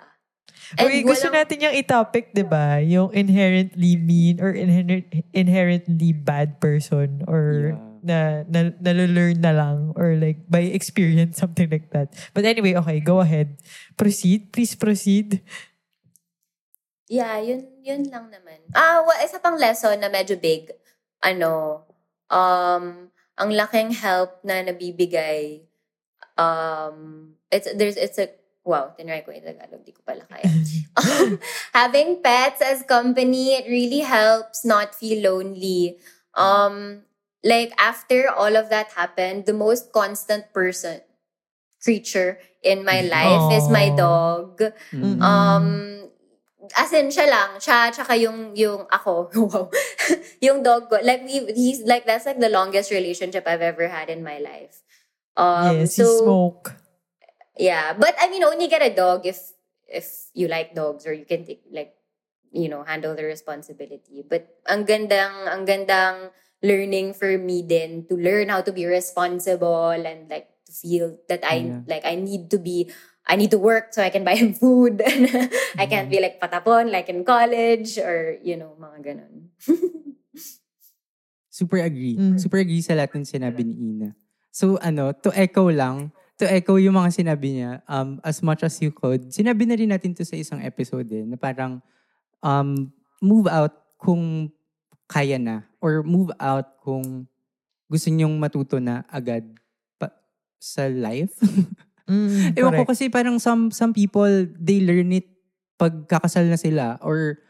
[0.78, 2.80] Uy, gusto walang- natin yung i-topic, di ba?
[2.86, 7.82] Yung inherently mean or inher- inherently bad person or Yeah.
[8.06, 12.14] Na, na nalalearn na lang or like by experience, something like that.
[12.38, 13.58] But anyway, okay, go ahead.
[13.98, 14.54] Proceed.
[14.54, 15.42] Please proceed.
[17.10, 18.66] Yeah, yun, yun lang naman.
[18.74, 20.74] Ah, well, isa pang lesson na medyo big.
[21.22, 21.86] Ano,
[22.30, 25.66] um, ang laking help na nabibigay,
[26.38, 28.30] um, it's, there's, it's a
[28.66, 30.50] wow, tinry ko yung Tagalog, di ko pala kaya.
[31.00, 31.38] um,
[31.72, 36.02] having pets as company, it really helps not feel lonely.
[36.34, 37.06] Um,
[37.46, 41.06] like after all of that happened, the most constant person,
[41.86, 44.58] creature in my life is my dog.
[44.90, 45.22] Mm.
[45.22, 46.10] Um,
[46.74, 47.62] as in, siya lang.
[47.62, 49.30] Siya, tsaka yung, yung ako.
[49.38, 49.70] Wow.
[50.42, 50.98] yung dog ko.
[51.06, 54.82] Like, we, he's like, that's like the longest relationship I've ever had in my life.
[55.38, 56.74] Um, yes, so, you smoke.
[57.54, 57.94] yeah.
[57.94, 59.54] But, I mean, only get a dog if,
[59.86, 61.94] if you like dogs or you can take, like,
[62.50, 64.26] you know, handle the responsibility.
[64.26, 66.34] But, ang gandang, ang gandang
[66.66, 71.46] learning for me din to learn how to be responsible and, like, to feel that
[71.46, 71.82] I, Yeah.
[71.86, 72.90] like, I need to be
[73.26, 75.02] I need to work so I can buy him food.
[75.82, 79.50] I can't be like patapon like in college or, you know, mga ganun.
[81.50, 82.22] Super agree.
[82.22, 82.38] Mm.
[82.38, 84.14] Super agree sa lahat ng sinabi ni Ina.
[84.54, 88.78] So ano, to echo lang, to echo yung mga sinabi niya, um, as much as
[88.84, 91.82] you could, sinabi na rin natin to sa isang episode eh, na parang
[92.46, 92.92] um,
[93.26, 94.54] move out kung
[95.06, 97.30] kaya na or move out kung
[97.86, 99.46] gusto niyong matuto na agad
[99.98, 100.10] pa,
[100.58, 101.34] sa life.
[102.06, 104.30] Mm, Ewan ko kasi parang some some people,
[104.62, 105.26] they learn it
[105.74, 107.42] pag kakasal na sila or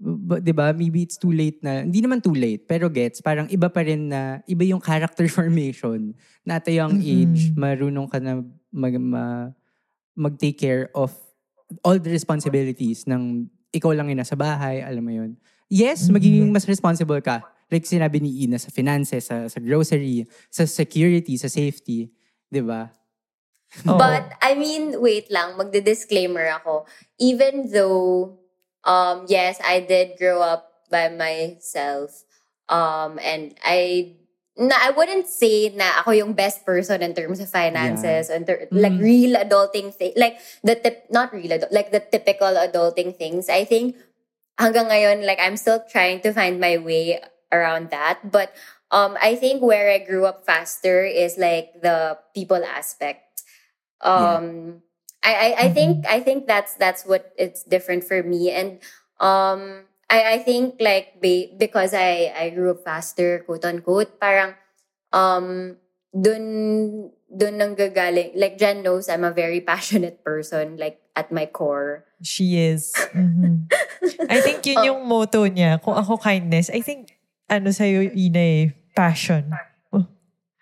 [0.00, 3.44] b- 'di ba maybe it's too late na hindi naman too late pero gets parang
[3.52, 7.04] iba pa rin na iba yung character formation na at a young Mhm.
[7.04, 8.40] age marunong ka na
[8.72, 9.52] mag, ma-
[10.16, 11.12] mag-take care of
[11.84, 13.44] all the responsibilities ng
[13.76, 15.36] ikaw lang yung nasa bahay alam mo yun
[15.68, 16.12] yes Mhm.
[16.12, 21.36] magiging mas responsible ka like sinabi ni Ina sa finances sa, sa grocery sa security
[21.36, 22.08] sa safety
[22.48, 22.92] 'di ba
[23.84, 24.00] Oo.
[24.00, 26.88] But, I mean, wait lang, magdi-disclaimer ako.
[27.20, 28.40] Even though,
[28.80, 32.24] um, yes, I did grow up by myself,
[32.72, 34.16] um, and I,
[34.56, 38.72] na, I wouldn't say na ako yung best person in terms of finances, and ter-
[38.72, 39.04] like Mhm.
[39.04, 43.52] real adulting thing, like the tip, not real adult, like the typical adulting things.
[43.52, 44.00] I think
[44.58, 47.22] hanggang ngayon, like I'm still trying to find my way
[47.54, 48.52] around that, but
[48.90, 53.42] um, I think where I grew up faster is like the people aspect.
[54.00, 54.82] Um,
[55.22, 58.78] I, I, I think I think that's that's what it's different for me, and
[59.20, 64.54] um, I, I think like be, because I I grew up faster, quote unquote, parang
[65.12, 65.76] um,
[66.14, 68.32] dun dun nanggagaling.
[68.34, 72.06] Like Jen knows, I'm a very passionate person, like at my core.
[72.22, 72.94] She is.
[73.10, 73.66] Mhm.
[74.30, 74.86] I think yun Oh.
[74.94, 75.82] yung motto niya.
[75.82, 77.18] Kung ako kindness, I think,
[77.50, 78.62] ano sa'yo, Ina eh,
[78.94, 79.50] passion.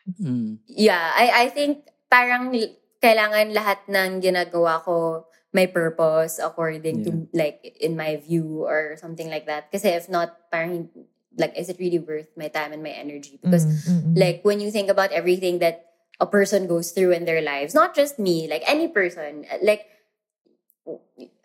[0.06, 0.62] Mm.
[0.70, 2.54] Yeah, I I think parang
[3.02, 9.26] kailangan lahat ng ginagawa ko may purpose according to like in my view or something
[9.26, 9.66] like that.
[9.74, 10.86] Kasi if not, parang
[11.34, 13.42] like is it really worth my time and my energy?
[13.42, 14.14] Because Mm, mm, mm.
[14.14, 15.90] like when you think about everything that
[16.22, 19.90] a person goes through in their lives, not just me, like any person, like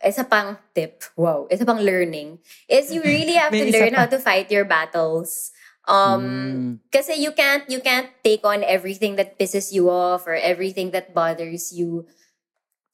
[0.01, 4.17] isa pang tip, wow, isa pang learning, is you really have to learn how to
[4.17, 5.51] fight your battles.
[5.81, 6.65] Um, Mm.
[6.93, 11.09] kasi you can't you can't take on everything that pisses you off or everything that
[11.11, 12.05] bothers you.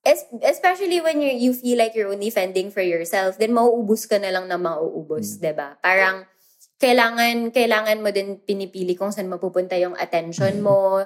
[0.08, 4.16] Es- especially when you you feel like you're only fending for yourself, then mauubos ka
[4.16, 5.76] na lang na mauubos, 'di ba?
[5.84, 6.24] Parang
[6.80, 11.04] kailangan kailangan mo din pinipili kung saan mapupunta yung attention mo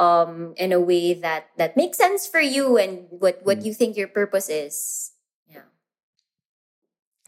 [0.00, 4.00] um in a way that that makes sense for you and what what you think
[4.00, 5.12] your purpose is.
[5.46, 5.68] Yeah.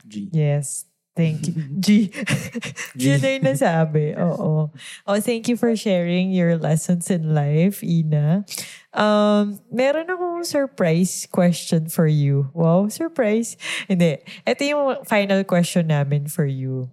[0.09, 0.33] G.
[0.33, 0.89] Yes.
[1.13, 1.55] Thank you.
[1.85, 2.09] G.
[2.97, 4.17] Yun na yung nasabi.
[4.25, 4.73] Oo.
[5.05, 8.49] Oh, thank you for sharing your lessons in life, Ina.
[8.97, 12.49] Um, meron akong surprise question for you.
[12.57, 13.61] Wow, surprise.
[13.93, 14.25] Hindi.
[14.49, 16.89] Ito yung final question namin for you.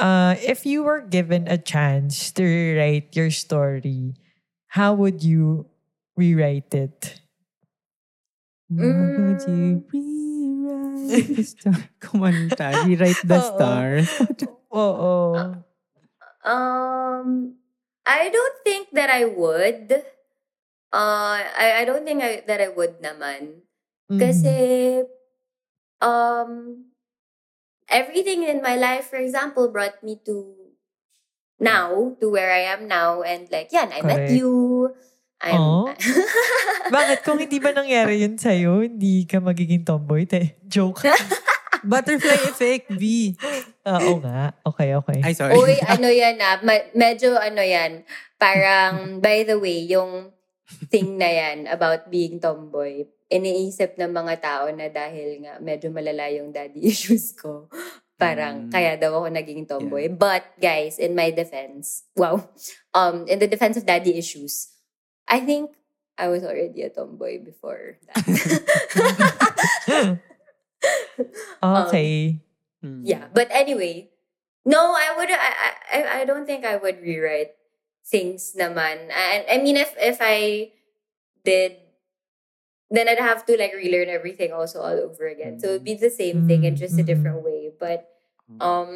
[0.00, 4.16] Uh, if you were given a chance to rewrite your story,
[4.70, 5.66] how would you
[6.16, 7.20] rewrite it?
[8.70, 11.74] How would you rewrite the star?
[12.00, 12.78] Kumanta.
[12.78, 13.50] Rewrite the Oo.
[13.50, 14.06] stars.
[14.70, 15.58] Oo.
[16.46, 17.58] Um,
[18.06, 20.06] I don't think that I would.
[20.94, 23.66] Uh, I, I don't think I, that I would naman.
[24.06, 24.18] Mhm.
[24.22, 24.56] Kasi,
[25.98, 26.94] um,
[27.90, 30.59] everything in my life, for example, brought me to
[31.60, 33.20] now, to where I am now.
[33.22, 34.34] And like, yan, I met Correct.
[34.34, 34.52] you.
[35.40, 35.84] I'm, Aw.
[36.96, 37.18] Bakit?
[37.24, 40.28] Kung hindi ba nangyari yun sa'yo, hindi ka magiging tomboy?
[40.28, 41.04] Te, joke.
[41.80, 43.32] Butterfly effect, V.
[43.80, 44.52] Ah, Oo nga.
[44.68, 45.18] Okay, okay.
[45.24, 45.56] Ay, sorry.
[45.56, 46.60] Uy, ano yan ah.
[46.60, 48.04] Ma- medyo ano yan.
[48.36, 50.28] Parang, by the way, yung
[50.92, 56.28] thing na yan about being tomboy, iniisip ng mga tao na dahil nga medyo malala
[56.28, 57.72] yung daddy issues ko.
[58.20, 58.70] Parang, Mm.
[58.70, 60.12] kaya daw ako naging tomboy.
[60.12, 62.44] But, guys, in my defense, wow,
[62.98, 64.68] um, in the defense of daddy issues,
[65.24, 65.72] I think
[66.20, 68.20] I was already a tomboy before that.
[71.62, 72.40] Okay.
[72.80, 73.04] Mm.
[73.04, 74.08] yeah, but anyway,
[74.64, 75.28] no, I would.
[75.28, 75.52] I,
[75.92, 77.52] I I don't think I would rewrite
[78.08, 79.12] things, naman.
[79.12, 80.72] And I mean, if if I
[81.44, 81.76] did,
[82.90, 85.58] then I'd have to like relearn everything also all over again.
[85.58, 87.70] So it'd be the same thing in just a Mm, different way.
[87.72, 88.10] But
[88.46, 88.58] Mm.
[88.58, 88.90] um,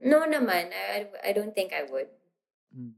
[0.00, 0.72] no, naman.
[0.72, 2.08] I I- I don't think I would.
[2.72, 2.96] Mm.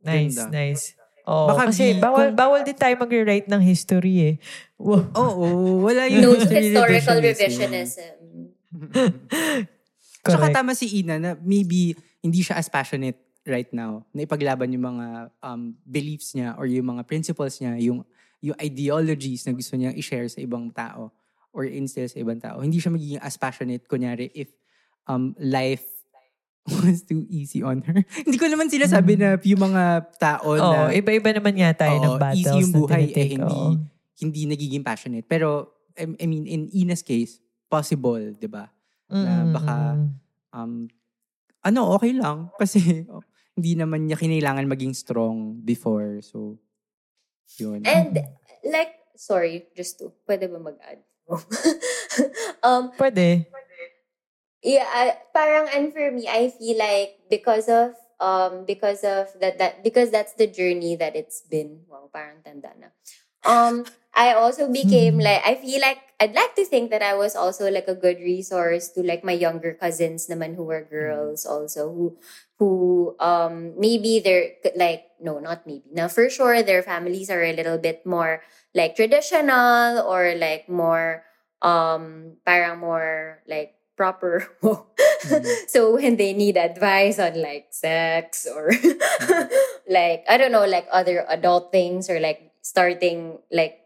[0.00, 0.52] Nice, Ganda.
[0.52, 0.84] nice.
[1.24, 4.34] Oh, Baka kasi di- bawal, kung- bawal din tayo mag-rewrite ng history eh.
[4.76, 8.08] Oo, wala yung No history historical revisionism.
[8.08, 8.14] revisionism.
[10.24, 14.84] Tsaka tama si Ina na maybe hindi siya as passionate right now na ipaglaban yung
[14.86, 15.06] mga
[15.40, 18.04] um, beliefs niya or yung mga principles niya, yung,
[18.40, 21.12] yung ideologies na gusto niya i-share sa ibang tao
[21.52, 22.64] or instill sa ibang tao.
[22.64, 24.48] Hindi siya magiging as passionate, kunyari, if
[25.04, 25.84] um, life
[26.66, 28.00] was too easy on her.
[28.24, 29.82] hindi ko naman sinasabi na yung mga
[30.16, 33.60] tao Oo, na iba-iba naman tayo Oo, ng battles easy yung na buhay, eh, hindi,
[33.60, 33.76] Oo.
[34.20, 35.26] hindi nagiging passionate.
[35.26, 38.70] Pero, I, I mean, in Ina's case, possible, di ba?
[39.10, 40.08] na Mm, baka- mm,
[40.54, 40.72] um,
[41.66, 42.48] ano, okay lang.
[42.56, 43.20] Kasi oh,
[43.58, 46.22] hindi naman niya kinailangan maging strong before.
[46.22, 46.56] So,
[47.58, 47.82] yun.
[47.86, 48.20] And
[48.64, 51.00] like, sorry, just to, pwede ba mag-add?
[52.62, 53.46] um, Pwede.
[54.60, 59.56] Yeah, I, parang and for me, I feel like because of um because of that
[59.56, 61.88] that because that's the journey that it's been.
[61.88, 62.92] Wow, parang tanda na.
[63.40, 65.26] Um, I also became Hmm.
[65.26, 68.18] like I feel like I'd like to think that I was also like a good
[68.20, 72.18] resource to like my younger cousins naman who were girls also who
[72.58, 77.54] who um maybe they're like no not maybe now for sure their families are a
[77.56, 78.42] little bit more
[78.74, 81.24] like traditional or like more
[81.62, 84.48] um parang more like proper
[85.20, 85.44] Mm.
[85.68, 88.72] so when they need advice on like sex or
[89.88, 93.79] like i don't know like other adult things or like starting like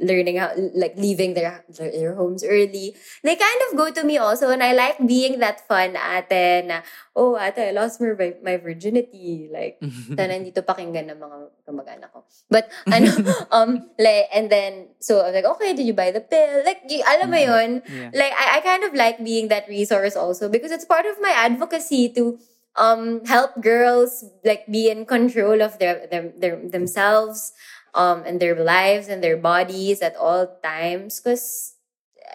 [0.00, 4.50] learning how like leaving their their homes early they kind of go to me also
[4.50, 6.80] and i like being that fun ate na
[7.16, 9.78] oh ate i lost my, my virginity like
[10.18, 11.38] sana hindi to pakinggan ng mga
[11.68, 12.24] kamag-anak ko.
[12.48, 13.12] But, ano,
[13.52, 16.64] um, like, and then, so, I was like, okay, did you buy the pill?
[16.64, 18.10] Like, y- alam mo yun, yeah.
[18.16, 21.30] like, I, I kind of like being that resource also because it's part of my
[21.36, 22.40] advocacy to,
[22.76, 27.52] um, help girls, like, be in control of their, their, their themselves,
[27.98, 31.18] um, and their lives and their bodies at all times.
[31.18, 31.74] Because,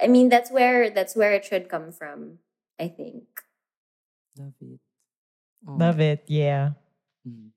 [0.03, 2.43] I mean, that's where, that's where it should come from,
[2.77, 3.23] I think.
[4.37, 4.79] Love it.
[5.63, 5.79] Oh.
[5.79, 6.75] Love it, yeah.
[7.23, 7.55] Mm.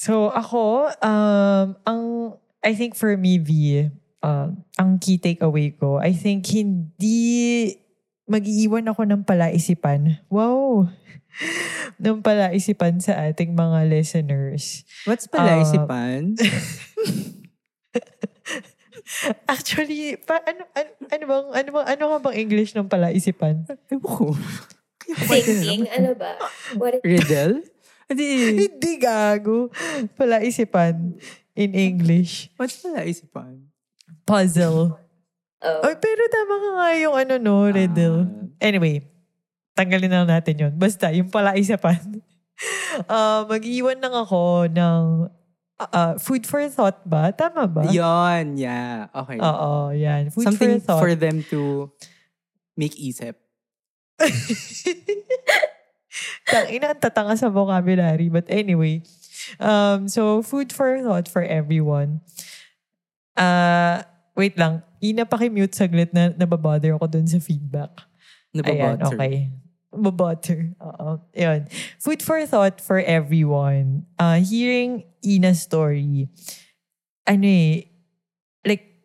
[0.00, 2.32] So ako, um, ang
[2.64, 3.90] I think for me, V,
[4.22, 7.76] um, ang key takeaway ko, I think hindi
[8.30, 10.22] mag-iiwan ako ng palaisipan.
[10.30, 10.86] Wow!
[12.02, 14.86] ng palaisipan sa ating mga listeners.
[15.02, 15.32] What's Ah.
[15.34, 16.38] pala isipan?
[19.50, 23.66] Actually, pa, ano, ano, ano bang, ano bang, ano nga bang English ng palaisipan?
[23.90, 24.38] Ewan ko.
[25.26, 26.38] Thinking, ano ba?
[26.78, 27.66] What it, Riddle?
[28.06, 28.30] Hindi.
[28.70, 29.74] Hindi gago.
[30.14, 31.18] Palaisipan
[31.58, 32.54] in English.
[32.54, 33.66] What's pala isipan?
[34.22, 35.09] Puzzle.
[35.64, 35.86] Oh.
[35.86, 38.26] Ay, pero tama ka nga yung ano no, riddle.
[38.60, 39.04] Anyway,
[39.76, 40.72] tanggalin na lang natin yun.
[40.76, 42.20] Basta, yung pala isapan.
[43.08, 45.00] uh, mag-iwan lang ako ng
[45.80, 47.32] uh, food for thought ba?
[47.32, 47.88] Tama ba?
[47.88, 49.08] Yon, yeah.
[49.14, 49.38] Okay.
[49.40, 50.28] Oo, yan.
[50.28, 51.00] Food Something for thought.
[51.00, 51.88] for them to
[52.76, 53.40] make isip.
[56.50, 58.28] Tangina, ang tatanga sa vocabulary.
[58.28, 59.00] But anyway,
[59.62, 62.20] um, so food for thought for everyone.
[63.38, 64.02] Uh,
[64.40, 64.80] wait lang.
[65.04, 67.92] Ina, pakimute saglit na nababother ako dun sa feedback.
[68.56, 69.16] Ayan, Nababutter.
[69.20, 69.34] okay.
[69.92, 70.60] Mabutter.
[70.80, 71.20] Oo.
[71.36, 71.60] Yun.
[72.00, 74.08] Food for thought for everyone.
[74.16, 76.32] Uh, hearing Ina's story,
[77.28, 77.84] ano eh,
[78.64, 78.96] like,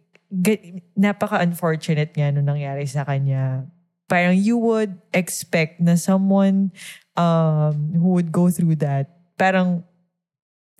[0.96, 3.68] napaka-unfortunate nga nung nangyari sa kanya.
[4.08, 6.72] Parang you would expect na someone
[7.18, 9.84] um, who would go through that, parang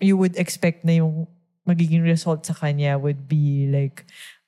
[0.00, 1.26] you would expect na yung
[1.66, 4.06] magiging result sa kanya would be like,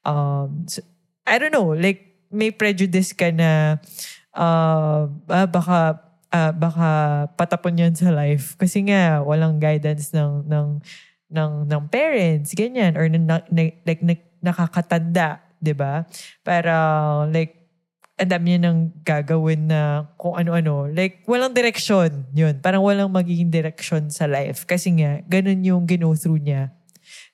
[0.09, 0.85] um, s-
[1.29, 3.81] I don't know, like, may prejudice ka na
[4.33, 6.01] uh, ah, baka
[6.33, 6.89] ah, baka
[7.37, 10.69] patapon yan sa life kasi nga walang guidance ng ng
[11.33, 16.05] ng ng parents ganyan or na, na- like na, nakakatanda 'di ba
[16.45, 16.73] para
[17.33, 17.59] like
[18.19, 20.91] ang dami nang gagawin na kung ano-ano.
[20.91, 22.27] Like, walang direction.
[22.35, 22.59] Yun.
[22.59, 24.67] Parang walang magiging direction sa life.
[24.67, 26.75] Kasi nga, ganun yung gino through niya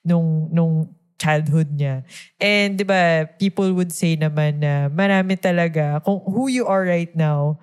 [0.05, 0.93] nung, nung
[1.25, 2.05] childhood niya.
[2.37, 7.09] And, di ba, people would say naman na marami talaga, kung who you are right
[7.17, 7.57] now,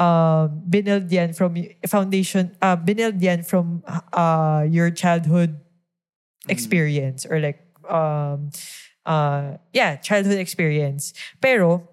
[0.00, 3.84] um, binuild yan from foundation, uh, binuild yan from
[4.16, 5.60] uh, your childhood
[6.48, 8.50] experience or like um
[9.06, 11.14] uh yeah, childhood experience.
[11.38, 11.86] Pero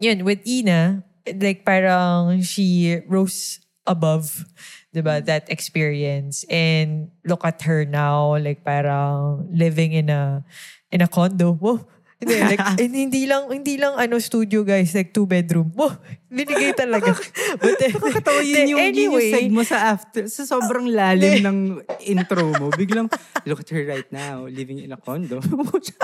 [0.00, 1.04] yun with Ina,
[1.38, 4.44] like parang she rose above
[4.90, 10.42] 'di ba that experience and look at her now like parang living in a
[10.90, 11.54] in a condo.
[11.54, 11.86] Wow.
[12.20, 15.72] Hindi, like, and hindi lang, hindi lang ano studio guys, like two bedroom.
[15.80, 15.96] Wow,
[16.28, 17.16] binigay talaga.
[17.62, 21.40] But then, Nakakatawa yun yung, yun yung anyway, seg mo sa after, sa sobrang lalim
[21.40, 21.58] ng
[22.04, 22.68] intro mo.
[22.76, 23.08] Biglang,
[23.48, 25.40] look at her right now, living in a condo.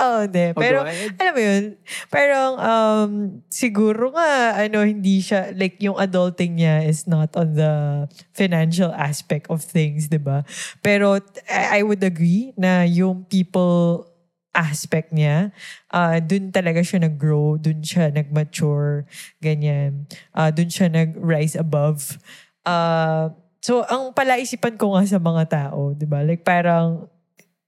[0.01, 0.57] Oh, hindi.
[0.57, 0.81] Oh, Pero,
[1.21, 1.63] alam mo yun,
[2.09, 3.11] parang, um,
[3.53, 9.45] siguro nga, ano, hindi siya, like, yung adulting niya is not on the financial aspect
[9.53, 10.41] of things, di ba?
[10.81, 14.09] Pero, I, I would agree na yung people
[14.57, 15.53] aspect niya,
[15.93, 19.05] uh, dun talaga siya nag-grow, dun siya nag-mature,
[19.37, 20.09] ganyan.
[20.33, 22.17] Uh, dun siya nag-rise above.
[22.65, 23.29] Uh,
[23.61, 26.25] so, ang palaisipan ko nga sa mga tao, di ba?
[26.25, 27.05] Like, parang,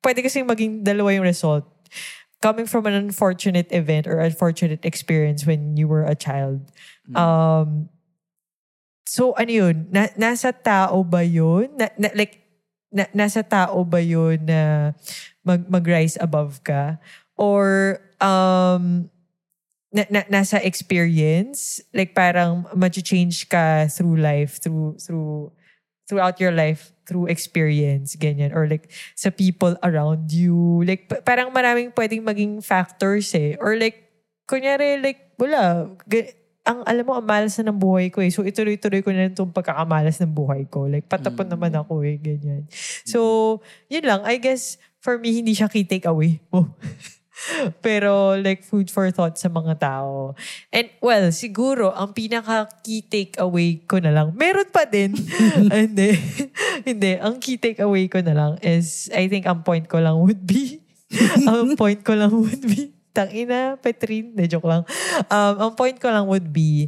[0.02, 1.70] pwede kasing maging dalawa yung result.
[2.42, 6.66] Coming from an unfortunate event or unfortunate experience when you were a child.
[7.14, 7.92] Um,
[9.06, 9.76] so, ano yun?
[9.94, 11.70] Na, nasa tao ba yun?
[11.78, 12.40] Na, na- like,
[12.90, 14.94] na, nasa tao ba yun na
[15.46, 16.98] mag, mag-rise above ka?
[17.38, 19.10] Or, um,
[19.94, 21.82] na, na, nasa experience?
[21.94, 25.52] Like, parang mag-change ka through life, through, through,
[26.10, 28.54] throughout your life, through experience, ganyan.
[28.56, 30.84] Or like, sa people around you.
[30.86, 33.56] Like, pa- parang maraming pwedeng maging factors eh.
[33.60, 34.10] Or like,
[34.50, 35.96] kunyari, like, wala.
[36.70, 38.30] Ang alam mo, ang malas na ng buhay ko eh.
[38.30, 40.86] So, ituloy-tuloy ko na lang itong pagkakamalas ng buhay ko.
[40.86, 41.54] Like, patapon Mm.
[41.58, 42.70] naman ako eh, ganyan.
[43.10, 43.20] So,
[43.90, 44.22] yun lang.
[44.22, 46.38] I guess, for me, hindi siya key takeaway.
[46.54, 46.70] Oh.
[47.86, 50.38] Pero, like, food for thought sa mga tao.
[50.70, 55.18] And, well, siguro, ang pinaka key takeaway ko na lang, meron pa din.
[55.74, 56.20] hindi.
[56.86, 57.12] hindi.
[57.18, 60.86] Ang key takeaway ko na lang is, I think, ang point ko lang would be,
[61.50, 64.88] ang point ko lang would be, tangina, Petrin, de joke lang.
[65.28, 66.88] Um, ang point ko lang would be,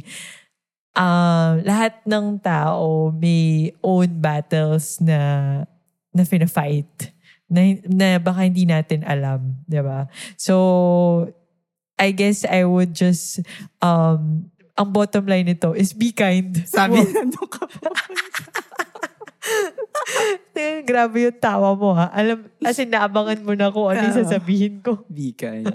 [0.96, 5.18] um, lahat ng tao may own battles na
[6.12, 7.12] na fina-fight
[7.52, 10.08] na, na baka hindi natin alam, 'di ba?
[10.40, 11.28] So
[12.00, 13.44] I guess I would just
[13.84, 16.56] um ang bottom line nito is be kind.
[16.64, 17.12] Sabi Wow.
[17.12, 17.64] na nung ka
[20.88, 22.08] Grabe yung tawa mo ha.
[22.14, 25.02] Alam, as in, naabangan mo na kung ano yung sasabihin ko.
[25.10, 25.68] Be kind.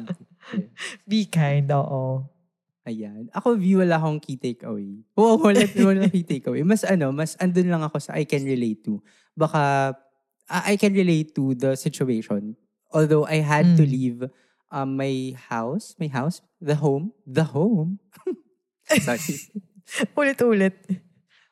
[1.09, 2.23] Be kind, oo.
[2.87, 3.27] Ayan.
[3.35, 5.03] Ako, view, wala akong key takeaway.
[5.19, 6.63] Oo, wala, wala key takeaway.
[6.63, 9.03] Mas ano, mas andun lang ako sa I can relate to.
[9.35, 9.91] Baka,
[10.47, 12.55] I I can relate to the situation.
[12.87, 13.91] Although I had to Mm.
[13.91, 14.19] leave
[14.71, 17.99] um, my house, my house, the home, the home.
[19.03, 19.19] Sorry.
[20.15, 20.75] Ulit-ulit.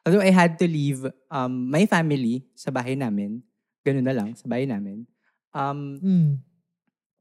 [0.08, 3.44] Although I had to leave um, my family sa bahay namin.
[3.84, 5.04] Ganun na lang, sa bahay namin.
[5.52, 6.32] Um, Mm.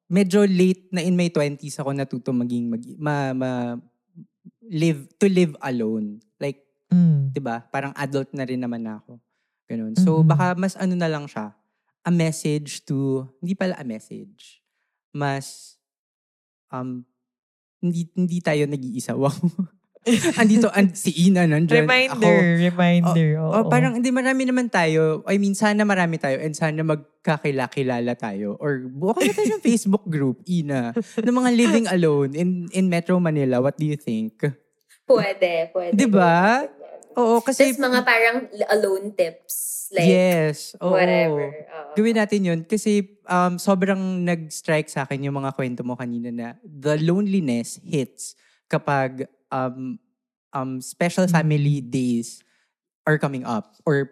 [0.08, 3.50] Medyo late na in my 20s ako natuto maging mag, ma, ma,
[4.64, 6.20] live to live alone.
[6.40, 6.60] Like,
[6.92, 7.32] Mm.
[7.34, 7.64] 'di ba?
[7.74, 9.18] Parang adult na rin naman na ako.
[9.66, 9.96] Ganun.
[9.98, 10.28] So Mhm.
[10.30, 11.50] baka mas ano na lang siya,
[12.04, 14.62] a message to hindi pala a message.
[15.10, 15.74] Mas
[16.70, 17.02] um
[17.82, 19.16] hindi hindi tayo nag-iisa.
[19.18, 19.32] Wow.
[20.40, 21.88] Andito and si Ina nandiyan.
[21.88, 23.28] Reminder, reminder.
[23.40, 23.56] Ako, oo.
[23.56, 25.24] oh, parang hindi marami naman tayo.
[25.24, 28.60] I mean, sana marami tayo and sana magkakilala tayo.
[28.60, 33.16] Or buo na tayo ng Facebook group, Ina, ng mga living alone in in Metro
[33.16, 33.64] Manila.
[33.64, 34.44] What do you think?
[35.08, 35.92] Pwede, pwede.
[35.96, 36.64] Di ba?
[37.14, 37.72] Oo, kasi...
[37.72, 38.36] Tapos mga parang
[38.72, 39.88] alone tips.
[39.94, 40.74] Like, yes.
[40.80, 40.96] Oo.
[40.96, 41.52] whatever.
[41.52, 41.92] Oo.
[41.94, 46.48] Gawin natin yun kasi um, sobrang nag-strike sa akin yung mga kwento mo kanina na
[46.64, 48.34] the loneliness hits
[48.66, 50.02] kapag um,
[50.50, 52.42] um, special family days
[53.06, 54.10] are coming up or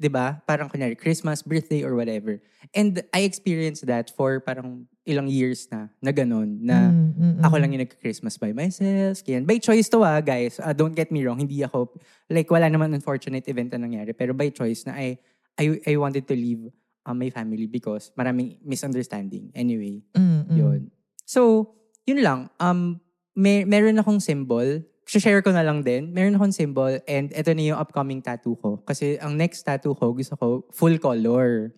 [0.00, 0.40] 'di ba?
[0.48, 2.40] Parang kunyari Christmas, birthday or whatever.
[2.74, 7.54] And I experienced that for parang ilang years na na ganun na Mm, mm, ako
[7.54, 7.60] mm.
[7.62, 9.22] lang yung nag-Christmas by myself.
[9.22, 10.58] Kaya, by choice to ah, guys.
[10.58, 11.38] Ah, don't get me wrong.
[11.38, 11.90] Hindi ako,
[12.30, 14.14] like, wala naman unfortunate event na nangyari.
[14.14, 15.18] Pero by choice na I,
[15.58, 16.70] I, I wanted to leave
[17.06, 19.50] um, my family because maraming misunderstanding.
[19.54, 20.56] Anyway, Mm, mm.
[20.56, 20.80] yun.
[21.26, 21.74] So,
[22.06, 22.40] yun lang.
[22.62, 23.02] Um,
[23.32, 24.82] may, meron akong symbol.
[25.04, 26.08] share ko na lang din.
[26.08, 28.80] Meron akong symbol and ito na yung upcoming tattoo ko.
[28.80, 31.74] Kasi ang next tattoo ko, gusto ko full color.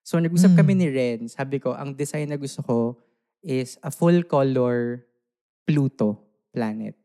[0.00, 0.58] So, nag-usap Mm.
[0.58, 1.20] kami ni Ren.
[1.28, 2.96] Sabi ko, ang design na gusto ko
[3.44, 5.04] is a full color
[5.62, 6.96] Pluto planet.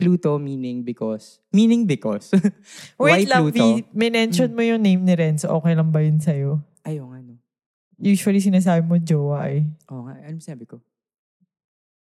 [0.00, 2.32] Pluto meaning because, meaning because.
[2.96, 3.60] Wait Why lang, Pluto?
[3.60, 5.52] V, minention mo yung name ni Renzo.
[5.52, 6.56] Okay lang ba yun sa'yo?
[6.82, 7.36] Ayaw nga, no.
[8.00, 9.62] Usually sinasabi mo jowa eh.
[9.92, 10.80] Oo nga, ano sabi ko?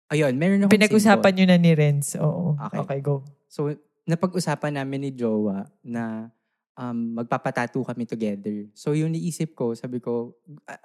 [0.06, 2.14] Ayun, meron akong Pinag-usapan nyo na ni Renz.
[2.18, 2.54] Oo.
[2.70, 2.78] Okay.
[2.78, 3.26] Okay, go.
[3.50, 3.74] So,
[4.06, 6.30] napag-usapan namin ni Jowa na
[6.78, 8.70] um, magpapatattoo kami together.
[8.76, 10.36] So yung naisip ko, sabi ko,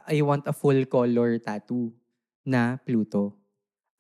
[0.08, 1.94] I I want a full color tattoo
[2.42, 3.38] na Pluto.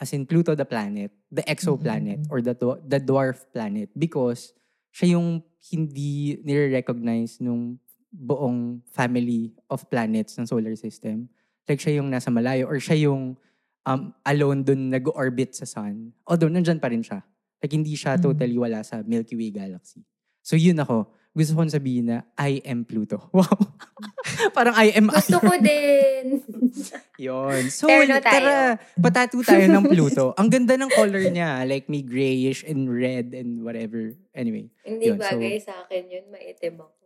[0.02, 2.32] As in Pluto the planet, the exoplanet Mhm.
[2.34, 4.58] or the the dwarf planet because
[4.90, 7.78] siya yung hindi nire-recognize nung
[8.10, 11.30] buong family of planets ng solar system.
[11.70, 13.38] Like siya yung nasa malayo or siya yung
[13.84, 16.14] um, alone dun nag-orbit sa sun.
[16.26, 17.22] Although nandyan pa rin siya.
[17.62, 18.24] Like hindi siya Mhm.
[18.24, 20.02] totally wala sa Milky Way galaxy.
[20.42, 21.06] So yun ako.
[21.32, 23.24] Gusto ko sabihin na I am Pluto.
[23.38, 23.48] Wow.
[24.58, 26.44] Parang I am Gusto ko din.
[27.30, 27.70] Yun.
[27.70, 28.26] So, Pero tayo.
[28.26, 28.58] tara,
[28.98, 30.34] patatu tayo ng Pluto.
[30.36, 31.62] Ang ganda ng color niya.
[31.64, 34.18] Like, may grayish and red and whatever.
[34.34, 34.74] Anyway.
[34.82, 36.26] Hindi Yun, so- bagay sa akin yun.
[36.34, 36.98] Maitim ako.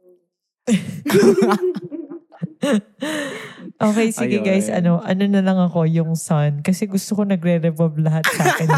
[3.75, 4.45] Okay, sige Ayun.
[4.47, 6.63] guys, ano, ano na lang ako, yung sun.
[6.63, 8.69] Kasi gusto ko nagre-revolve lahat sa akin.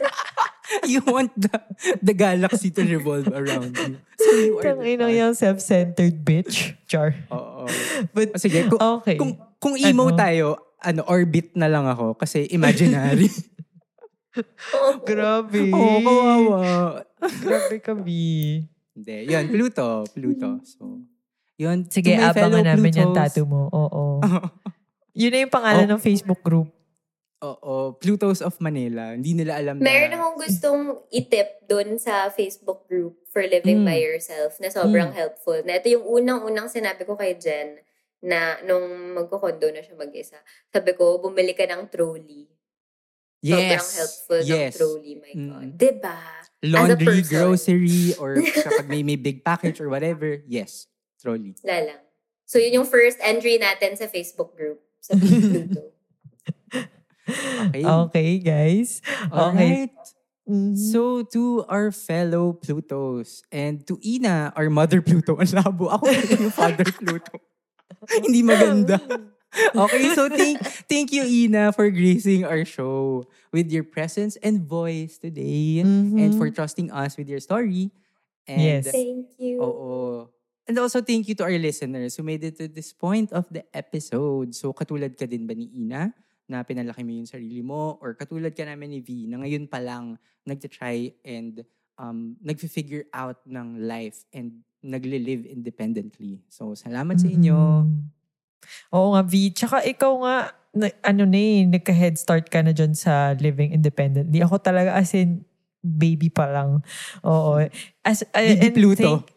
[0.92, 1.50] you want the,
[1.98, 3.98] the galaxy to revolve around you.
[4.14, 5.10] So, you are sun.
[5.10, 6.78] yung self-centered bitch.
[6.86, 7.18] Char.
[7.34, 7.66] Oo.
[8.14, 9.18] But, O sige, kung, okay.
[9.18, 10.18] kung, kung emo Ano?
[10.18, 10.46] tayo,
[10.78, 13.26] ano, orbit na lang ako kasi imaginary.
[15.08, 15.70] Grabe.
[15.74, 16.62] Oo, kawawa.
[17.18, 18.62] Grabe kami.
[18.94, 19.16] Hindi.
[19.26, 20.06] Yun, Pluto.
[20.10, 20.62] Pluto.
[20.62, 21.02] So,
[21.56, 21.86] yun.
[21.86, 23.18] Sige, abangan namin yung Plutos.
[23.30, 23.62] tattoo mo.
[23.70, 24.02] Oo.
[25.14, 25.92] Yun na yung pangalan Oh.
[25.94, 26.68] ng Facebook group.
[27.38, 29.12] Oo, Plutos of Manila.
[29.12, 29.84] Hindi nila alam na...
[29.84, 33.86] Meron akong gustong itip dun sa Facebook group for living Mm.
[33.86, 35.16] by yourself na sobrang Mm.
[35.16, 35.60] helpful.
[35.62, 37.78] Na ito yung unang-unang sinabi ko kay Jen
[38.24, 40.40] na nung magko-condo na siya mag-isa.
[40.72, 42.48] Sabi ko, bumili ka ng trolley.
[43.38, 43.60] Yes.
[43.60, 44.72] Sobrang helpful ng yes.
[44.74, 45.68] trolley, my God.
[45.68, 45.76] Mm.
[45.76, 46.18] Diba?
[46.64, 50.88] Laundry, grocery, or kapag may, may big package or whatever, yes.
[51.24, 51.56] Trolley.
[51.64, 52.04] Lalang.
[52.44, 54.84] So, yun yung first entry natin sa Facebook group.
[55.00, 55.96] Sa Pluto.
[57.24, 57.80] Okay.
[57.80, 59.00] Okay, guys.
[59.00, 59.32] Okay.
[59.32, 59.92] Alright.
[60.44, 60.76] Mhm.
[60.76, 65.88] So, to our fellow Plutos and to Ina, our mother Pluto, ang labo.
[65.88, 66.04] Ako
[66.36, 67.40] yung father Pluto.
[68.12, 69.00] Hindi maganda.
[69.72, 73.24] Okay, so thank thank you, Ina, for gracing our show
[73.56, 76.20] with your presence and voice today Mhm.
[76.20, 77.88] and for trusting us with your story.
[78.44, 78.92] And Yes.
[78.92, 79.64] Thank you.
[79.64, 80.28] Oo.
[80.64, 83.60] And also, thank you to our listeners who made it to this point of the
[83.76, 84.56] episode.
[84.56, 86.08] So, katulad ka din ba ni Ina
[86.48, 88.00] na pinalaki mo yung sarili mo?
[88.00, 90.16] Or katulad ka namin ni V na ngayon pa lang
[90.48, 91.68] nagtitry and
[92.00, 96.40] um, nag-figure out ng life and nagle-live independently.
[96.48, 97.84] So, salamat sa inyo.
[97.84, 98.12] Mhm.
[98.96, 99.52] Oo nga, V.
[99.52, 100.36] Tsaka ikaw nga,
[100.72, 104.40] na, ano na eh, nagka-head start ka na dyan sa living independently.
[104.40, 105.44] Ako talaga as in,
[105.84, 106.80] baby pa lang.
[107.20, 107.60] Oo.
[108.00, 109.04] As, Baby and Pluto.
[109.04, 109.33] thank-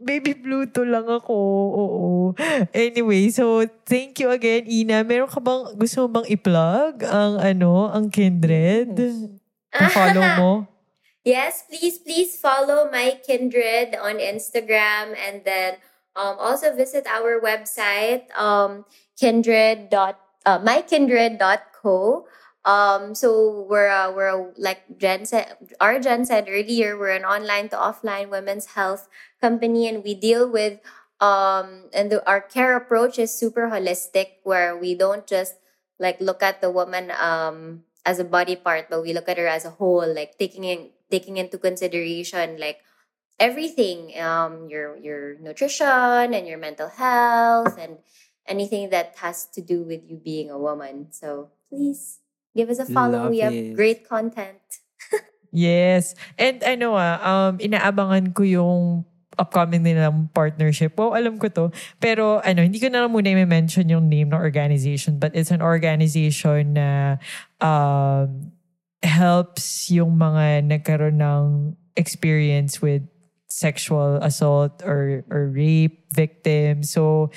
[0.00, 1.36] baby Pluto lang ako.
[1.76, 2.02] Oo.
[2.72, 5.04] Anyway, so thank you again, Ina.
[5.04, 8.96] Meron ka bang, gusto mo bang i-plug ang ano, ang Kindred?
[9.70, 10.50] Pa-follow mo?
[11.20, 15.76] Yes, please, please follow my kindred on Instagram and then
[16.16, 18.88] um, also visit our website, um,
[19.20, 22.24] kindred dot uh, mykindred.co.
[22.64, 27.24] Um, so we're uh, we're uh, like Jen said, our Jen said earlier, we're an
[27.24, 29.08] online to offline women's health
[29.40, 30.80] company, and we deal with
[31.20, 35.54] um, and the, our care approach is super holistic, where we don't just
[35.98, 39.46] like look at the woman um as a body part, but we look at her
[39.48, 42.80] as a whole, like taking in taking into consideration like
[43.38, 47.98] everything, um, your your nutrition and your mental health and
[48.46, 51.08] anything that has to do with you being a woman.
[51.12, 52.18] So please
[52.56, 53.26] give us a follow.
[53.26, 53.74] Love we have it.
[53.74, 54.58] great content.
[55.50, 56.14] Yes.
[56.38, 59.02] And ano ah, um, inaabangan ko yung
[59.34, 60.94] upcoming nilang partnership.
[60.94, 61.74] Wow, alam ko to.
[61.98, 65.62] Pero ano, hindi ko na lang muna i-mention yung name ng organization but it's an
[65.62, 67.18] organization na
[67.58, 68.54] um,
[69.02, 73.02] helps yung mga nagkaroon ng experience with
[73.50, 76.94] sexual assault or or rape victims.
[76.94, 77.34] So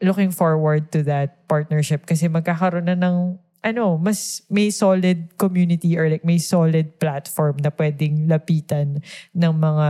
[0.00, 6.10] looking forward to that partnership kasi magkakaroon na ng ano, mas may solid community or
[6.10, 8.98] like may solid platform na pwedeng lapitan
[9.32, 9.88] ng mga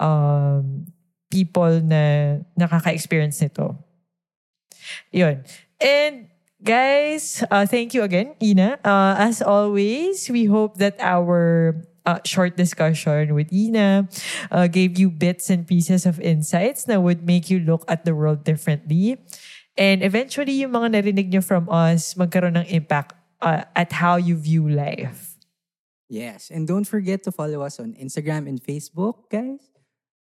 [0.00, 0.88] um,
[1.28, 3.76] people na nakaka-experience nito.
[5.12, 5.44] Yun.
[5.76, 6.32] And
[6.62, 8.80] guys, uh, thank you again, Ina.
[8.80, 11.76] Uh, as always, we hope that our
[12.06, 14.08] uh, short discussion with Ina
[14.50, 18.14] uh, gave you bits and pieces of insights that would make you look at the
[18.14, 19.18] world differently.
[19.76, 23.12] And eventually, yung mga narinig nyo from us, magkaroon ng impact
[23.44, 25.36] uh, at how you view life.
[26.08, 26.48] Yes.
[26.48, 29.60] And don't forget to follow us on Instagram and Facebook, guys.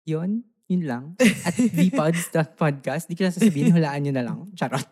[0.02, 0.42] Yun.
[0.66, 1.04] Yun lang.
[1.46, 3.06] At vpods.podcast.
[3.06, 4.38] Di ko na sasabihin, hulaan nyo na lang.
[4.58, 4.86] Charot.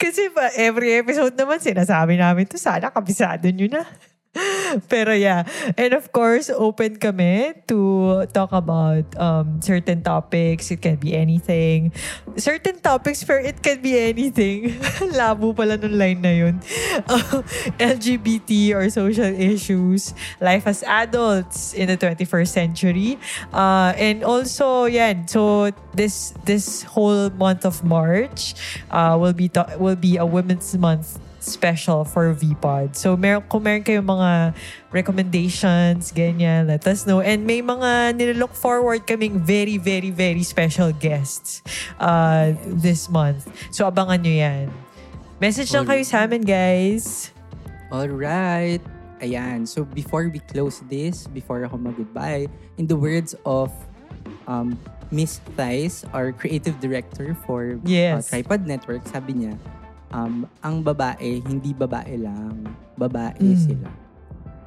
[0.00, 3.82] Kasi pa, every episode naman sinasabi namin to, sana kabisado nyo na.
[4.92, 5.44] Pero yeah.
[5.76, 10.70] And of course, open kami to talk about um, certain topics.
[10.70, 11.92] It can be anything.
[12.36, 14.76] Certain topics, pero it can be anything.
[15.18, 16.60] Labo pala nung line na yun.
[17.78, 20.14] LGBT or social issues.
[20.40, 23.18] Life as adults in the 21st century.
[23.52, 25.26] Uh, and also, yan.
[25.26, 28.54] So, this this whole month of March
[28.90, 32.94] uh, will be to- will be a Women's Month special for VPod.
[32.94, 34.54] So, mer kung meron kayong mga
[34.92, 37.20] recommendations, ganyan, let us know.
[37.20, 41.64] And may mga nilook forward kaming very, very, very special guests
[41.98, 43.48] uh, this month.
[43.72, 44.66] So, abangan nyo yan.
[45.40, 47.32] Message lang kayo sa amin, guys.
[47.88, 48.84] Alright.
[49.20, 49.68] Ayan.
[49.68, 52.48] So before we close this, before ako mag-goodbye,
[52.80, 53.72] in the words of
[54.48, 54.76] um,
[55.10, 58.28] Miss Thais, our creative director for Yes.
[58.28, 59.56] uh, Tripod Network, sabi niya,
[60.10, 62.66] um, ang babae, hindi babae lang.
[62.94, 63.58] Babae Mm.
[63.58, 63.90] sila.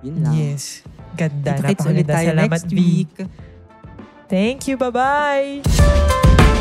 [0.04, 0.36] Yun lang.
[0.36, 0.84] Yes.
[1.16, 1.56] Ganda.
[1.62, 3.14] Kita-kits ulit tayo Salamat, next week.
[4.28, 4.76] Thank you.
[4.76, 6.52] Bye-bye.